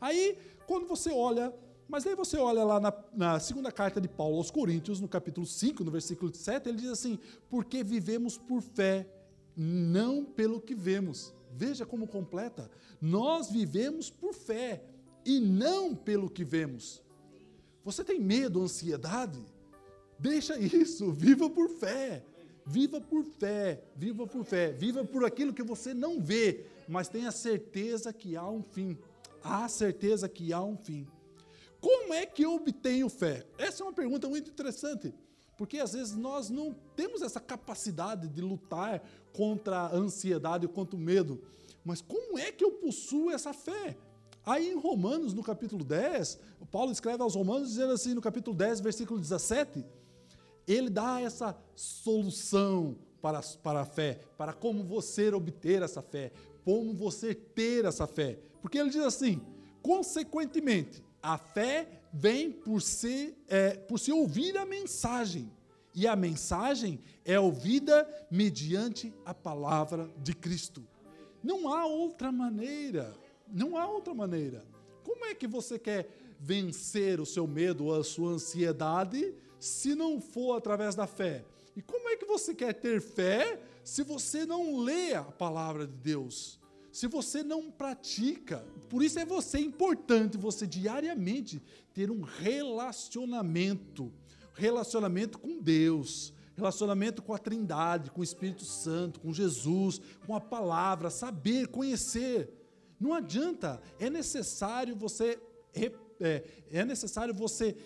[0.00, 0.36] Aí,
[0.66, 1.54] quando você olha
[1.86, 5.46] mas aí você olha lá na, na, segunda carta de Paulo aos Coríntios, no capítulo
[5.46, 7.18] 5, no versículo 7, ele diz assim:
[7.50, 9.06] Porque vivemos por fé
[9.54, 11.34] não pelo que vemos.
[11.56, 12.70] Veja como completa.
[13.00, 14.82] Nós vivemos por fé
[15.24, 17.02] e não pelo que vemos.
[17.84, 19.38] Você tem medo, ansiedade?
[20.18, 22.24] Deixa isso, viva por fé.
[22.66, 27.30] Viva por fé, viva por fé, viva por aquilo que você não vê, mas tenha
[27.30, 28.96] certeza que há um fim.
[29.42, 31.06] Há certeza que há um fim.
[31.78, 33.44] Como é que eu obtenho fé?
[33.58, 35.12] Essa é uma pergunta muito interessante,
[35.56, 40.98] porque às vezes nós não temos essa capacidade de lutar contra a ansiedade, contra o
[40.98, 41.40] medo.
[41.84, 43.96] Mas como é que eu possuo essa fé?
[44.44, 46.38] Aí em Romanos, no capítulo 10,
[46.70, 49.84] Paulo escreve aos Romanos dizendo assim, no capítulo 10, versículo 17,
[50.66, 56.32] ele dá essa solução para, para a fé, para como você obter essa fé,
[56.64, 58.38] como você ter essa fé.
[58.60, 59.40] Porque ele diz assim:
[59.82, 65.50] consequentemente, a fé vem por se, é, por se ouvir a mensagem.
[65.92, 70.86] E a mensagem é ouvida mediante a palavra de Cristo.
[71.42, 73.14] Não há outra maneira.
[73.52, 74.64] Não há outra maneira.
[75.02, 80.56] Como é que você quer vencer o seu medo a sua ansiedade se não for
[80.56, 81.44] através da fé?
[81.76, 85.96] E como é que você quer ter fé se você não lê a palavra de
[85.96, 86.60] Deus?
[86.94, 88.64] Se você não pratica?
[88.88, 91.60] Por isso é você importante você diariamente
[91.92, 94.12] ter um relacionamento,
[94.52, 100.40] relacionamento com Deus, relacionamento com a Trindade, com o Espírito Santo, com Jesus, com a
[100.40, 102.48] palavra, saber, conhecer.
[103.00, 105.36] Não adianta, é necessário você
[105.74, 107.76] é, é necessário você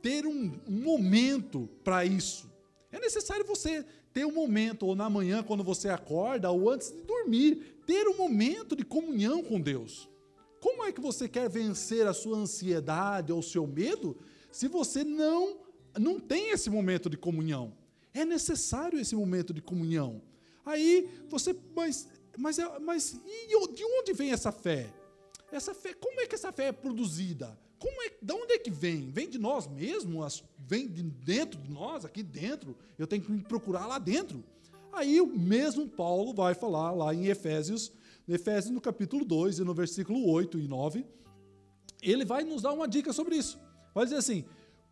[0.00, 2.50] ter um momento para isso.
[2.90, 7.02] É necessário você ter um momento, ou na manhã, quando você acorda, ou antes de
[7.02, 10.08] dormir, ter um momento de comunhão com Deus.
[10.60, 14.16] Como é que você quer vencer a sua ansiedade ou o seu medo
[14.52, 15.58] se você não,
[15.98, 17.76] não tem esse momento de comunhão?
[18.14, 20.22] É necessário esse momento de comunhão.
[20.64, 24.94] Aí você, mas, mas, mas e de onde vem essa fé?
[25.50, 27.58] Essa fé, como é que essa fé é produzida?
[27.78, 29.10] Como é, de onde é que vem?
[29.10, 30.44] Vem de nós mesmos?
[30.58, 32.76] Vem de dentro de nós, aqui dentro?
[32.98, 34.42] Eu tenho que procurar lá dentro.
[34.92, 37.92] Aí o mesmo Paulo vai falar lá em Efésios,
[38.28, 41.04] Efésios no capítulo 2 e no versículo 8 e 9,
[42.00, 43.58] ele vai nos dar uma dica sobre isso.
[43.94, 44.44] Vai dizer assim: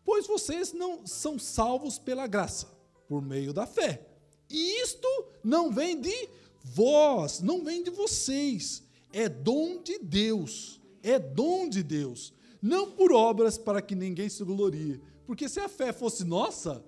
[0.03, 2.67] "Pois vocês não são salvos pela graça,
[3.07, 4.05] por meio da fé.
[4.49, 5.07] E isto
[5.43, 6.29] não vem de
[6.63, 10.79] vós, não vem de vocês, é dom de Deus.
[11.01, 15.01] É dom de Deus não por obras para que ninguém se glorie.
[15.27, 16.81] Porque se a fé fosse nossa,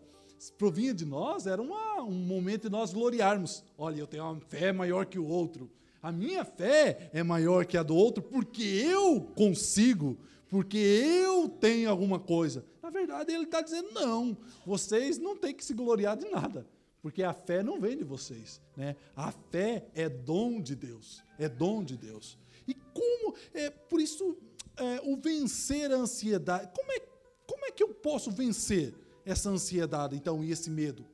[0.58, 3.62] provinha de nós, era uma, um momento de nós gloriarmos.
[3.78, 5.70] Olha, eu tenho uma fé maior que o outro.
[6.02, 11.90] A minha fé é maior que a do outro porque eu consigo, porque eu tenho
[11.90, 12.64] alguma coisa.
[12.82, 16.66] Na verdade, ele está dizendo: não, vocês não têm que se gloriar de nada,
[17.02, 18.62] porque a fé não vem de vocês.
[18.78, 18.96] Né?
[19.14, 22.38] A fé é dom de Deus, é dom de Deus.
[22.68, 24.38] E como, é, por isso,
[24.78, 26.72] é, o vencer a ansiedade.
[26.76, 27.00] Como é,
[27.48, 28.94] como é que eu posso vencer
[29.26, 31.06] essa ansiedade, então, e esse medo?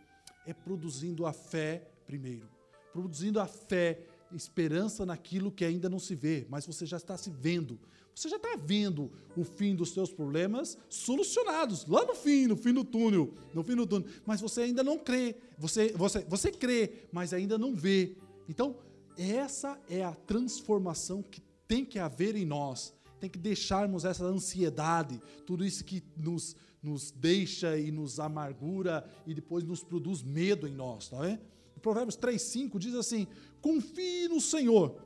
[0.46, 2.50] É produzindo a fé primeiro.
[2.92, 4.02] Produzindo a fé,
[4.34, 7.80] esperança naquilo que ainda não se vê, mas você já está se vendo.
[8.14, 12.74] Você já está vendo o fim dos seus problemas solucionados, lá no fim, no fim
[12.74, 14.10] do túnel, no fim do túnel.
[14.26, 15.36] Mas você ainda não crê.
[15.58, 18.18] Você, você, você crê, mas ainda não vê.
[18.50, 18.76] Então,
[19.18, 25.22] essa é a transformação que tem que haver em nós tem que deixarmos essa ansiedade,
[25.46, 30.74] tudo isso que nos, nos deixa e nos amargura e depois nos produz medo em
[30.74, 31.40] nós, tá vendo?
[31.82, 33.28] Provérbios 3,5 diz assim:
[33.60, 35.02] confie no Senhor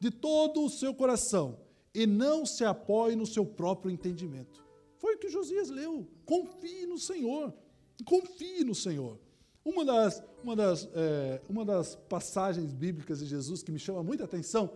[0.00, 1.58] de todo o seu coração
[1.94, 4.64] e não se apoie no seu próprio entendimento.
[4.98, 6.08] Foi o que Josias leu.
[6.24, 7.52] Confie no Senhor.
[8.04, 9.18] Confie no Senhor.
[9.64, 14.24] Uma das, uma, das, é, uma das passagens bíblicas de Jesus que me chama muita
[14.24, 14.70] atenção,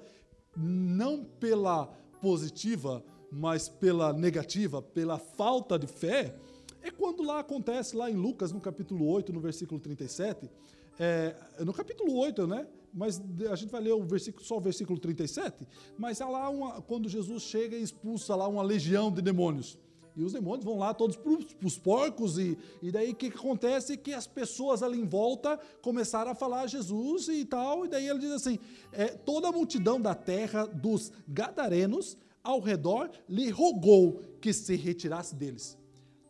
[0.56, 6.34] não pela positiva, mas pela negativa, pela falta de fé,
[6.82, 10.50] é quando lá acontece, lá em Lucas, no capítulo 8, no versículo 37,
[10.98, 12.66] é, no capítulo 8, né?
[12.92, 15.66] Mas a gente vai ler o versículo, só o versículo 37,
[15.98, 19.78] mas há lá uma, quando Jesus chega e expulsa lá uma legião de demônios.
[20.18, 21.32] E os demônios vão lá todos para
[21.64, 23.96] os porcos, e, e daí o que, que acontece?
[23.96, 28.08] Que as pessoas ali em volta começaram a falar a Jesus e tal, e daí
[28.08, 28.58] ele diz assim:
[28.92, 35.36] é, toda a multidão da terra dos gadarenos ao redor lhe rogou que se retirasse
[35.36, 35.78] deles.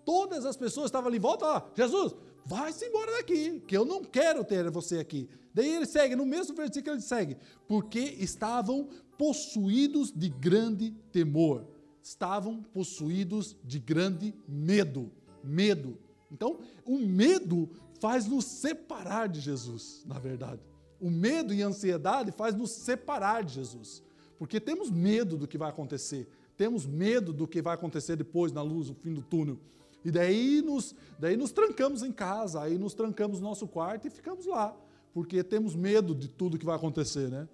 [0.05, 2.14] Todas as pessoas estavam ali em volta, ó, Jesus,
[2.45, 5.30] vai-se embora daqui, que eu não quero ter você aqui.
[5.55, 8.86] Daí ele segue, no mesmo versículo ele segue, porque estavam
[9.16, 11.78] possuídos de grande temor
[12.09, 15.11] estavam possuídos de grande medo.
[15.44, 15.98] Medo.
[16.32, 17.68] Então, o medo
[18.00, 20.62] faz nos separar de Jesus, na verdade.
[21.00, 24.02] O medo e a ansiedade faz nos separar de Jesus.
[24.38, 26.26] Porque temos medo do que vai acontecer.
[26.56, 29.59] Temos medo do que vai acontecer depois na luz, no fim do túnel.
[30.02, 34.11] E daí nos, daí nos trancamos em casa, aí nos trancamos no nosso quarto e
[34.11, 34.74] ficamos lá,
[35.12, 37.48] porque temos medo de tudo que vai acontecer, né?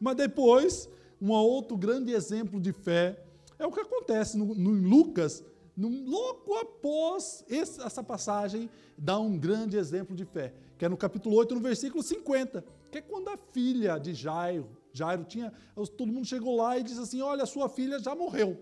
[0.00, 0.88] Mas depois,
[1.20, 3.27] um outro grande exemplo de fé
[3.58, 5.44] é o que acontece no, no Lucas,
[5.76, 10.96] no, logo após esse, essa passagem, dá um grande exemplo de fé, que é no
[10.96, 15.52] capítulo 8, no versículo 50, que é quando a filha de Jairo, Jairo tinha,
[15.96, 18.58] todo mundo chegou lá e disse assim: Olha, sua filha já morreu.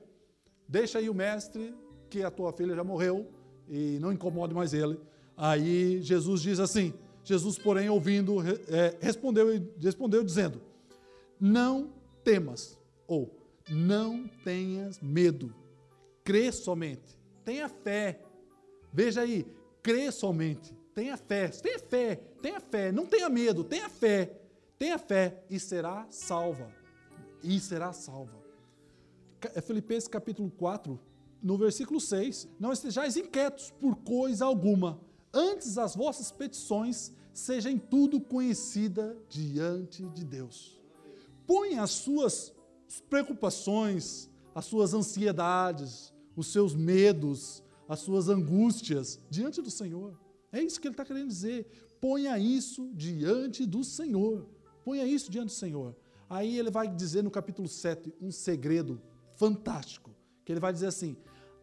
[0.68, 1.74] Deixa aí o mestre,
[2.10, 3.26] que a tua filha já morreu,
[3.68, 4.98] e não incomode mais ele.
[5.36, 6.92] Aí Jesus diz assim:
[7.24, 8.36] Jesus, porém, ouvindo,
[8.68, 10.60] é, respondeu, respondeu dizendo:
[11.40, 11.92] Não
[12.22, 15.54] temas, ou não tenhas medo,
[16.24, 18.22] crê somente, tenha fé.
[18.92, 19.46] Veja aí,
[19.82, 24.40] crê somente, tenha fé, tenha fé, tenha fé, não tenha medo, tenha fé,
[24.78, 26.72] tenha fé e será salva.
[27.42, 28.42] E será salva.
[29.54, 30.98] É Filipenses capítulo 4,
[31.42, 35.00] no versículo 6, não estejais inquietos por coisa alguma,
[35.32, 40.80] antes as vossas petições sejam tudo conhecida diante de Deus.
[41.46, 42.55] Põe as suas
[43.08, 50.18] preocupações, as suas ansiedades, os seus medos, as suas angústias diante do Senhor.
[50.52, 51.66] É isso que ele está querendo dizer.
[52.00, 54.46] Ponha isso diante do Senhor.
[54.84, 55.96] Ponha isso diante do Senhor.
[56.28, 59.00] Aí ele vai dizer no capítulo 7 um segredo
[59.36, 60.10] fantástico,
[60.44, 61.16] que ele vai dizer assim: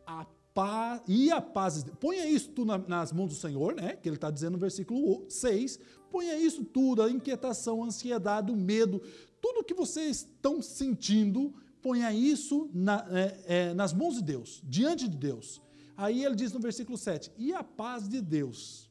[0.05, 3.95] a paz, e a paz, ponha isso tudo nas mãos do Senhor, né?
[3.95, 8.55] Que ele está dizendo no versículo 6, ponha isso tudo, a inquietação, a ansiedade, o
[8.55, 9.01] medo,
[9.44, 15.06] tudo que vocês estão sentindo, ponha isso na, é, é, nas mãos de Deus, diante
[15.06, 15.62] de Deus.
[15.98, 18.89] Aí ele diz no versículo 7, e a paz de Deus,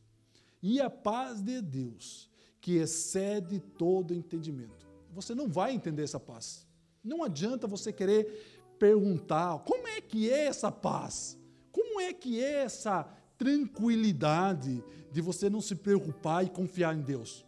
[0.62, 2.30] e a paz de Deus,
[2.60, 4.86] que excede todo entendimento.
[5.14, 6.66] Você não vai entender essa paz.
[7.02, 11.38] Não adianta você querer perguntar como é que é essa paz,
[11.72, 13.04] como é que é essa
[13.38, 17.42] tranquilidade de você não se preocupar e confiar em Deus.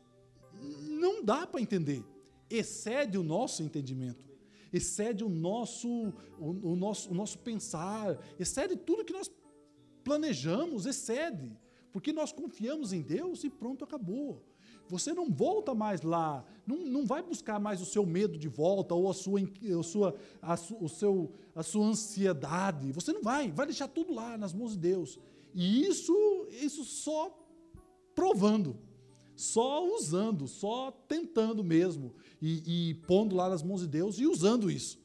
[0.88, 2.02] Não dá para entender.
[2.50, 4.24] Excede o nosso entendimento,
[4.72, 5.88] excede o nosso,
[6.38, 9.30] o, o, nosso, o nosso pensar, excede tudo que nós
[10.04, 11.56] planejamos, excede,
[11.92, 14.42] porque nós confiamos em Deus e pronto, acabou.
[14.88, 18.94] Você não volta mais lá, não, não vai buscar mais o seu medo de volta
[18.94, 22.92] ou a sua, a sua, a, o seu, a sua ansiedade.
[22.92, 25.18] Você não vai, vai deixar tudo lá nas mãos de Deus.
[25.54, 26.14] E isso,
[26.50, 27.34] isso só
[28.14, 28.76] provando,
[29.36, 34.70] só usando, só tentando mesmo e, e pondo lá nas mãos de Deus e usando
[34.70, 34.98] isso.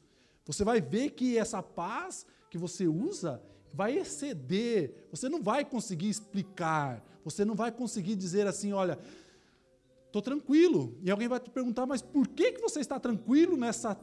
[0.46, 5.06] Você vai ver que essa paz que você usa vai exceder.
[5.10, 7.04] Você não vai conseguir explicar.
[7.24, 8.98] Você não vai conseguir dizer assim, olha,
[10.10, 10.98] Estou tranquilo.
[11.02, 13.96] E alguém vai te perguntar, mas por que, que você está tranquilo nessa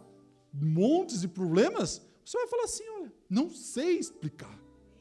[0.53, 2.01] montes de problemas?
[2.23, 4.57] Você vai falar assim, olha, não sei explicar.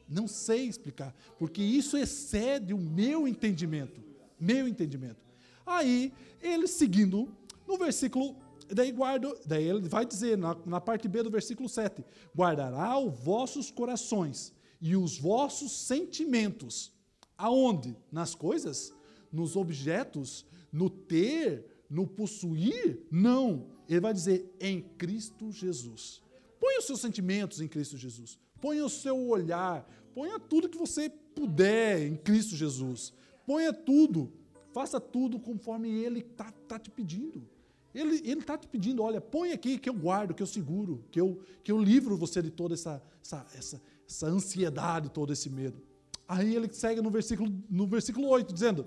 [0.09, 4.01] Não sei explicar, porque isso excede o meu entendimento,
[4.39, 5.25] meu entendimento.
[5.65, 7.29] Aí, ele seguindo
[7.67, 8.35] no versículo,
[8.69, 12.03] daí guarda, daí ele vai dizer na, na parte B do versículo 7,
[12.35, 16.93] guardará os vossos corações e os vossos sentimentos.
[17.37, 17.95] Aonde?
[18.11, 18.93] Nas coisas?
[19.31, 20.45] Nos objetos?
[20.71, 23.67] no ter, no possuir, não.
[23.87, 26.21] Ele vai dizer em Cristo Jesus.
[26.59, 28.37] Ponha os seus sentimentos em Cristo Jesus.
[28.61, 29.87] Ponha o seu olhar.
[30.13, 33.13] Ponha tudo que você puder em Cristo Jesus.
[33.47, 34.33] Ponha tudo.
[34.73, 37.47] Faça tudo conforme Ele está tá te pedindo.
[37.95, 41.39] Ele está te pedindo, olha, põe aqui que eu guardo, que eu seguro, que eu,
[41.63, 45.81] que eu livro você de toda essa, essa, essa, essa ansiedade, todo esse medo.
[46.27, 48.85] Aí ele segue no versículo, no versículo 8, dizendo: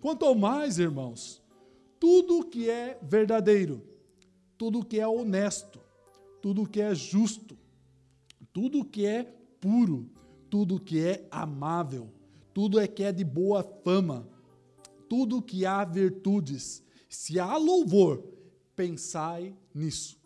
[0.00, 1.42] Quanto ao mais, irmãos,
[1.98, 3.82] tudo que é verdadeiro,
[4.56, 5.80] tudo que é honesto,
[6.40, 7.58] tudo que é justo,
[8.52, 9.24] tudo que é
[9.60, 10.08] puro,
[10.48, 12.12] tudo que é amável,
[12.56, 14.26] tudo é que é de boa fama,
[15.10, 18.24] tudo que há virtudes, se há louvor,
[18.74, 20.18] pensai nisso.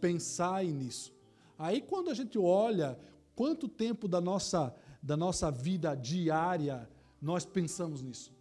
[0.00, 1.14] Pensai nisso.
[1.56, 2.98] Aí quando a gente olha
[3.32, 6.90] quanto tempo da nossa da nossa vida diária
[7.22, 8.34] nós pensamos nisso.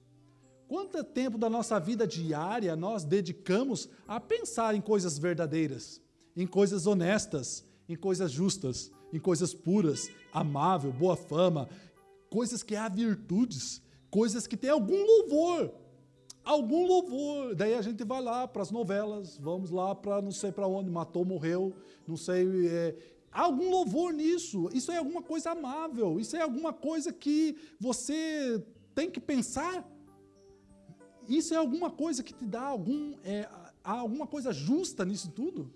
[0.67, 6.01] Quanto tempo da nossa vida diária nós dedicamos a pensar em coisas verdadeiras,
[6.35, 11.69] em coisas honestas, em coisas justas, em coisas puras, amável, boa fama,
[12.29, 15.73] coisas que há virtudes, coisas que têm algum louvor,
[16.43, 17.55] algum louvor.
[17.55, 20.89] Daí a gente vai lá para as novelas, vamos lá para não sei para onde,
[20.89, 21.73] matou, morreu,
[22.07, 22.67] não sei.
[22.67, 22.95] É,
[23.31, 24.69] há algum louvor nisso.
[24.73, 28.63] Isso é alguma coisa amável, isso é alguma coisa que você
[28.93, 29.85] tem que pensar
[31.27, 33.49] isso é alguma coisa que te dá algum, é,
[33.83, 35.71] há alguma coisa justa nisso tudo?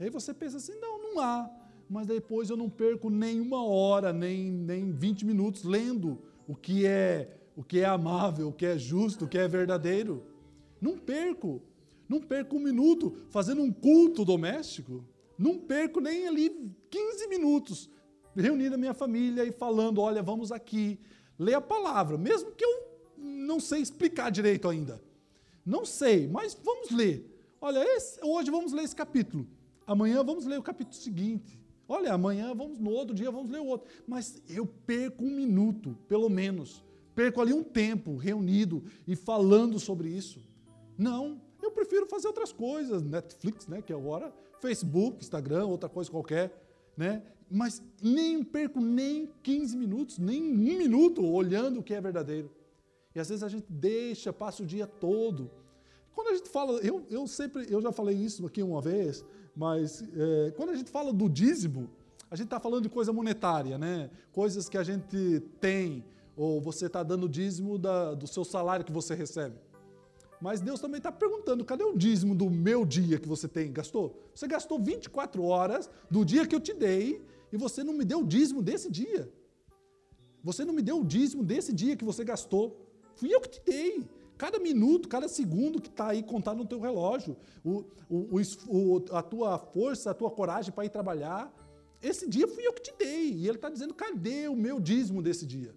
[0.00, 1.48] Aí você pensa assim, não, não há.
[1.90, 7.36] Mas depois eu não perco nenhuma hora, nem, nem 20 minutos lendo o que é
[7.56, 10.22] o que é amável, o que é justo, o que é verdadeiro.
[10.80, 11.60] Não perco.
[12.08, 15.04] Não perco um minuto fazendo um culto doméstico.
[15.36, 17.90] Não perco nem ali 15 minutos
[18.36, 20.98] reunindo a minha família e falando: olha, vamos aqui,
[21.36, 22.88] ler a palavra, mesmo que eu
[23.18, 25.02] não sei explicar direito ainda.
[25.66, 27.26] Não sei, mas vamos ler.
[27.60, 29.46] Olha, esse, hoje vamos ler esse capítulo.
[29.86, 31.59] Amanhã vamos ler o capítulo seguinte.
[31.92, 33.90] Olha, amanhã vamos, no outro dia vamos ler o outro.
[34.06, 36.84] Mas eu perco um minuto, pelo menos.
[37.16, 40.40] Perco ali um tempo reunido e falando sobre isso.
[40.96, 43.02] Não, eu prefiro fazer outras coisas.
[43.02, 46.52] Netflix, né, que é agora, Facebook, Instagram, outra coisa qualquer.
[46.96, 47.24] Né?
[47.50, 52.52] Mas nem perco nem 15 minutos, nem um minuto olhando o que é verdadeiro.
[53.16, 55.50] E às vezes a gente deixa, passa o dia todo.
[56.14, 59.24] Quando a gente fala, eu, eu sempre, eu já falei isso aqui uma vez,
[59.54, 61.90] mas é, quando a gente fala do dízimo,
[62.30, 64.10] a gente está falando de coisa monetária, né?
[64.32, 66.04] Coisas que a gente tem,
[66.36, 69.56] ou você está dando dízimo da, do seu salário que você recebe.
[70.40, 73.72] Mas Deus também está perguntando: cadê o dízimo do meu dia que você tem?
[73.72, 74.16] Gastou?
[74.34, 77.22] Você gastou 24 horas do dia que eu te dei
[77.52, 79.30] e você não me deu o dízimo desse dia.
[80.42, 82.86] Você não me deu o dízimo desse dia que você gastou.
[83.14, 84.08] Fui eu que te dei.
[84.40, 89.22] Cada minuto, cada segundo que está aí contado no teu relógio, o, o, o, a
[89.22, 91.54] tua força, a tua coragem para ir trabalhar,
[92.00, 93.32] esse dia fui eu que te dei.
[93.34, 95.74] E ele está dizendo, cadê o meu dízimo desse dia?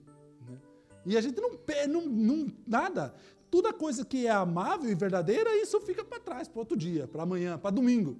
[0.49, 0.57] Né?
[1.05, 1.59] E a gente não,
[1.89, 3.13] não, não nada.
[3.51, 7.23] Toda coisa que é amável e verdadeira, isso fica para trás, para outro dia, para
[7.23, 8.17] amanhã, para domingo.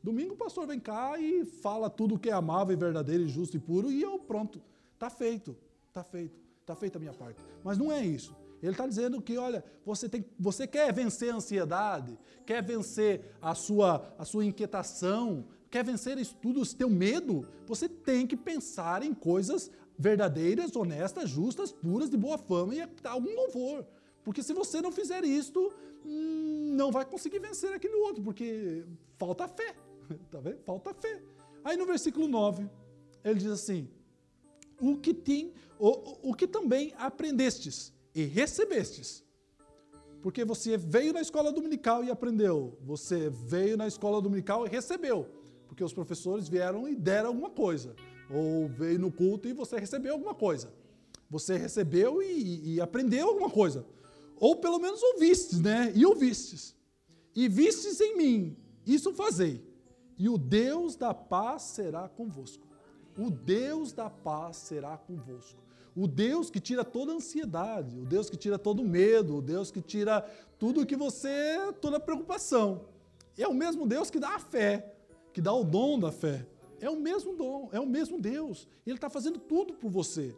[0.00, 3.56] Domingo o pastor vem cá e fala tudo que é amável e verdadeiro e justo
[3.56, 4.62] e puro e eu pronto.
[4.94, 5.56] Está feito,
[5.88, 7.42] está feito, está feita a minha parte.
[7.64, 8.32] Mas não é isso.
[8.62, 13.54] Ele está dizendo que, olha, você, tem, você quer vencer a ansiedade, quer vencer a
[13.54, 19.02] sua, a sua inquietação, quer vencer isso tudo, o teu medo, você tem que pensar
[19.02, 23.86] em coisas verdadeiras, honestas, justas, puras, de boa fama e algum louvor.
[24.22, 25.72] Porque se você não fizer isto,
[26.04, 28.84] hum, não vai conseguir vencer aquele outro, porque
[29.18, 29.74] falta fé.
[30.30, 30.58] Tá vendo?
[30.64, 31.22] Falta fé.
[31.62, 32.68] Aí no versículo 9,
[33.22, 33.88] ele diz assim:
[34.80, 39.24] o que tem, o, o que também aprendestes e recebestes.
[40.22, 42.78] Porque você veio na escola dominical e aprendeu.
[42.82, 45.26] Você veio na escola dominical e recebeu.
[45.66, 47.96] Porque os professores vieram e deram alguma coisa.
[48.30, 50.70] Ou veio no culto e você recebeu alguma coisa.
[51.30, 53.86] Você recebeu e, e aprendeu alguma coisa.
[54.36, 55.92] Ou pelo menos ouvistes, né?
[55.94, 56.76] E ouvistes.
[57.34, 58.56] E vistes em mim.
[58.86, 59.64] Isso fazei.
[60.18, 62.66] E o Deus da paz será convosco.
[63.16, 65.69] O Deus da paz será convosco.
[65.96, 69.42] O Deus que tira toda a ansiedade, o Deus que tira todo o medo, o
[69.42, 70.20] Deus que tira
[70.58, 72.86] tudo que você, toda a preocupação.
[73.36, 74.94] É o mesmo Deus que dá a fé,
[75.32, 76.46] que dá o dom da fé.
[76.80, 78.66] É o mesmo dom, é o mesmo Deus.
[78.86, 80.34] Ele está fazendo tudo por você.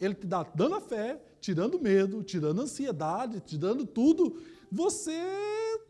[0.00, 4.40] Ele te dá dando a fé, tirando medo, tirando ansiedade, tirando tudo.
[4.70, 5.20] Você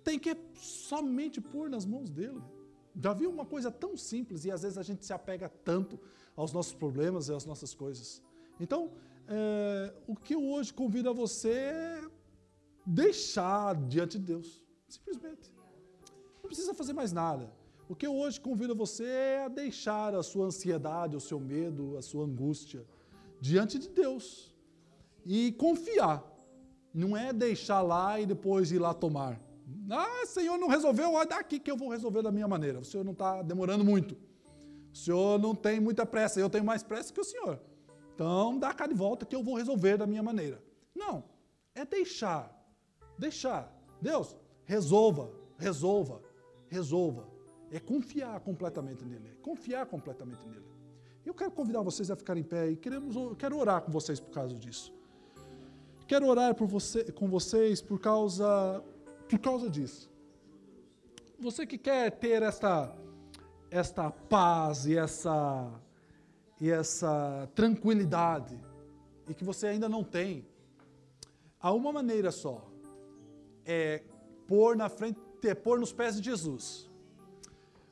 [0.03, 2.43] tem que somente pôr nas mãos dele.
[3.03, 5.99] Já viu uma coisa tão simples e às vezes a gente se apega tanto
[6.37, 8.23] aos nossos problemas e às nossas coisas.
[8.61, 8.91] Então,
[9.29, 12.03] é, o que eu hoje convido a você é
[12.87, 15.53] deixar diante de Deus, simplesmente.
[16.43, 17.51] Não precisa fazer mais nada.
[17.89, 21.97] O que eu hoje convido você é a deixar a sua ansiedade, o seu medo,
[21.99, 22.85] a sua angústia
[23.41, 24.55] diante de Deus
[25.25, 26.25] e confiar.
[26.93, 29.41] Não é deixar lá e depois ir lá tomar.
[29.91, 32.79] Ah, Senhor, não resolveu, olha daqui que eu vou resolver da minha maneira.
[32.79, 34.17] O Senhor não está demorando muito.
[34.93, 37.61] O Senhor não tem muita pressa, eu tenho mais pressa que o Senhor.
[38.15, 40.63] Então, dá cá de volta que eu vou resolver da minha maneira.
[40.95, 41.25] Não,
[41.75, 42.51] é deixar.
[43.19, 43.73] Deixar.
[44.01, 46.23] Deus, resolva, resolva,
[46.69, 47.29] resolva.
[47.71, 49.31] É confiar completamente nele.
[49.31, 50.65] É confiar completamente nele.
[51.27, 54.31] Eu quero convidar vocês a ficarem em pé e queremos, quero orar com vocês por
[54.31, 54.95] causa disso.
[56.07, 58.85] Quero orar por você, com vocês por causa,
[59.29, 60.09] por causa disso.
[61.41, 62.95] Você que quer ter esta,
[63.71, 65.73] esta paz e essa
[66.65, 68.59] e essa tranquilidade
[69.29, 70.49] e que você ainda não tem,
[71.61, 72.67] há uma maneira só,
[73.67, 74.03] é
[74.47, 76.91] pôr na frente, é pôr nos pés de Jesus.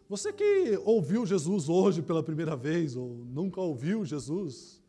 [0.09, 4.83] Você que ouviu Jesus hoje pela primeira vez, ou nunca ouviu Jesus,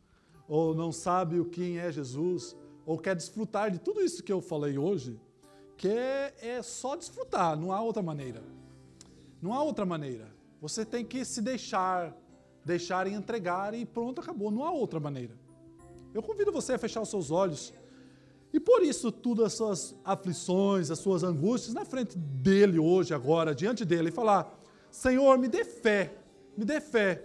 [0.48, 2.56] ou não sabe o quem é Jesus,
[2.86, 5.20] ou quer desfrutar de tudo isso que eu falei hoje,
[5.76, 8.42] que é, é só desfrutar, não há outra maneira.
[9.42, 10.34] Não há outra maneira.
[10.62, 12.18] Você tem que se deixar
[12.66, 14.51] deixarem entregar e pronto, acabou.
[14.51, 15.34] Não há outra maneira.
[16.14, 17.74] Eu convido você a fechar os seus olhos
[18.53, 23.55] e por isso tudo as suas aflições, as suas angústias na frente dele hoje, agora,
[23.55, 24.53] diante dele, e falar:
[24.91, 26.14] Senhor, me dê fé,
[26.55, 27.24] me dê fé,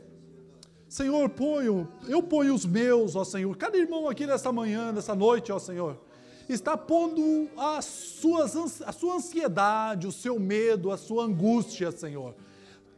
[0.88, 3.54] Senhor, ponho, eu ponho os meus, ó Senhor.
[3.56, 6.00] Cada irmão aqui nessa manhã, nessa noite, ó Senhor,
[6.48, 12.34] está pondo as suas, a sua ansiedade, o seu medo, a sua angústia, Senhor.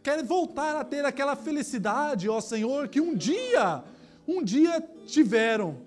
[0.03, 3.83] Quer voltar a ter aquela felicidade, ó Senhor, que um dia,
[4.27, 5.79] um dia tiveram,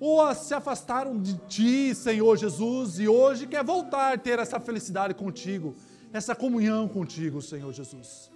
[0.00, 5.14] ou se afastaram de Ti, Senhor Jesus, e hoje quer voltar a ter essa felicidade
[5.14, 5.74] contigo,
[6.12, 8.30] essa comunhão contigo, Senhor Jesus.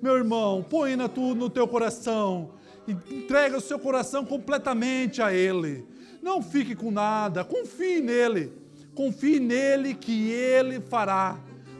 [0.00, 2.52] Meu irmão, põe na tu, no teu coração
[3.10, 5.84] entrega o seu coração completamente a Ele.
[6.22, 8.52] Não fique com nada, confie nele.
[8.94, 11.38] Confie nele que Ele fará.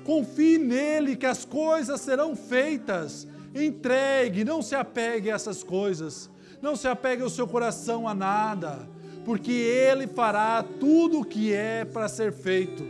[0.08, 3.28] Confie nele que as coisas serão feitas.
[3.54, 6.30] Entregue, não se apegue a essas coisas.
[6.62, 8.88] Não se apegue o seu coração a nada,
[9.22, 12.82] porque Ele fará tudo o que é para ser feito.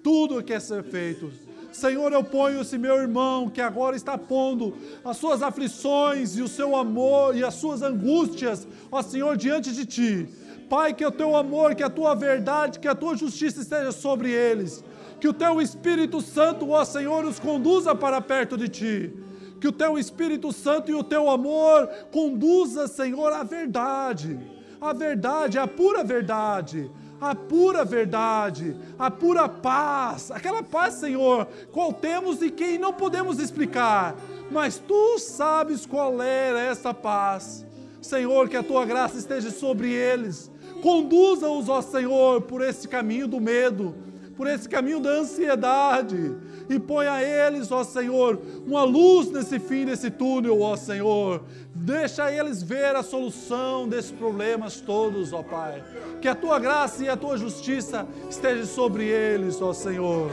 [0.00, 1.32] Tudo o que é ser feito.
[1.72, 4.72] Senhor, eu ponho esse meu irmão que agora está pondo
[5.04, 9.84] as suas aflições e o seu amor e as suas angústias, ó Senhor, diante de
[9.84, 10.28] ti.
[10.68, 14.30] Pai, que o teu amor, que a tua verdade, que a tua justiça esteja sobre
[14.30, 14.84] eles.
[15.20, 19.12] Que o teu Espírito Santo, ó Senhor, os conduza para perto de ti.
[19.60, 24.38] Que o teu Espírito Santo e o teu amor conduza, Senhor, a verdade.
[24.80, 26.90] A verdade, a pura verdade
[27.20, 33.38] a pura verdade, a pura paz, aquela paz, Senhor, qual temos e quem não podemos
[33.38, 34.16] explicar,
[34.50, 37.66] mas tu sabes qual era essa paz.
[38.00, 40.50] Senhor, que a tua graça esteja sobre eles.
[40.82, 43.94] Conduza-os, ó Senhor, por esse caminho do medo,
[44.40, 46.34] por esse caminho da ansiedade
[46.66, 51.42] e põe a eles, ó Senhor, uma luz nesse fim desse túnel, ó Senhor.
[51.74, 55.84] Deixa eles ver a solução desses problemas todos, ó Pai.
[56.22, 60.30] Que a tua graça e a tua justiça estejam sobre eles, ó Senhor.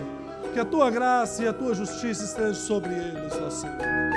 [0.54, 4.17] Que a tua graça e a tua justiça estejam sobre eles, ó Senhor.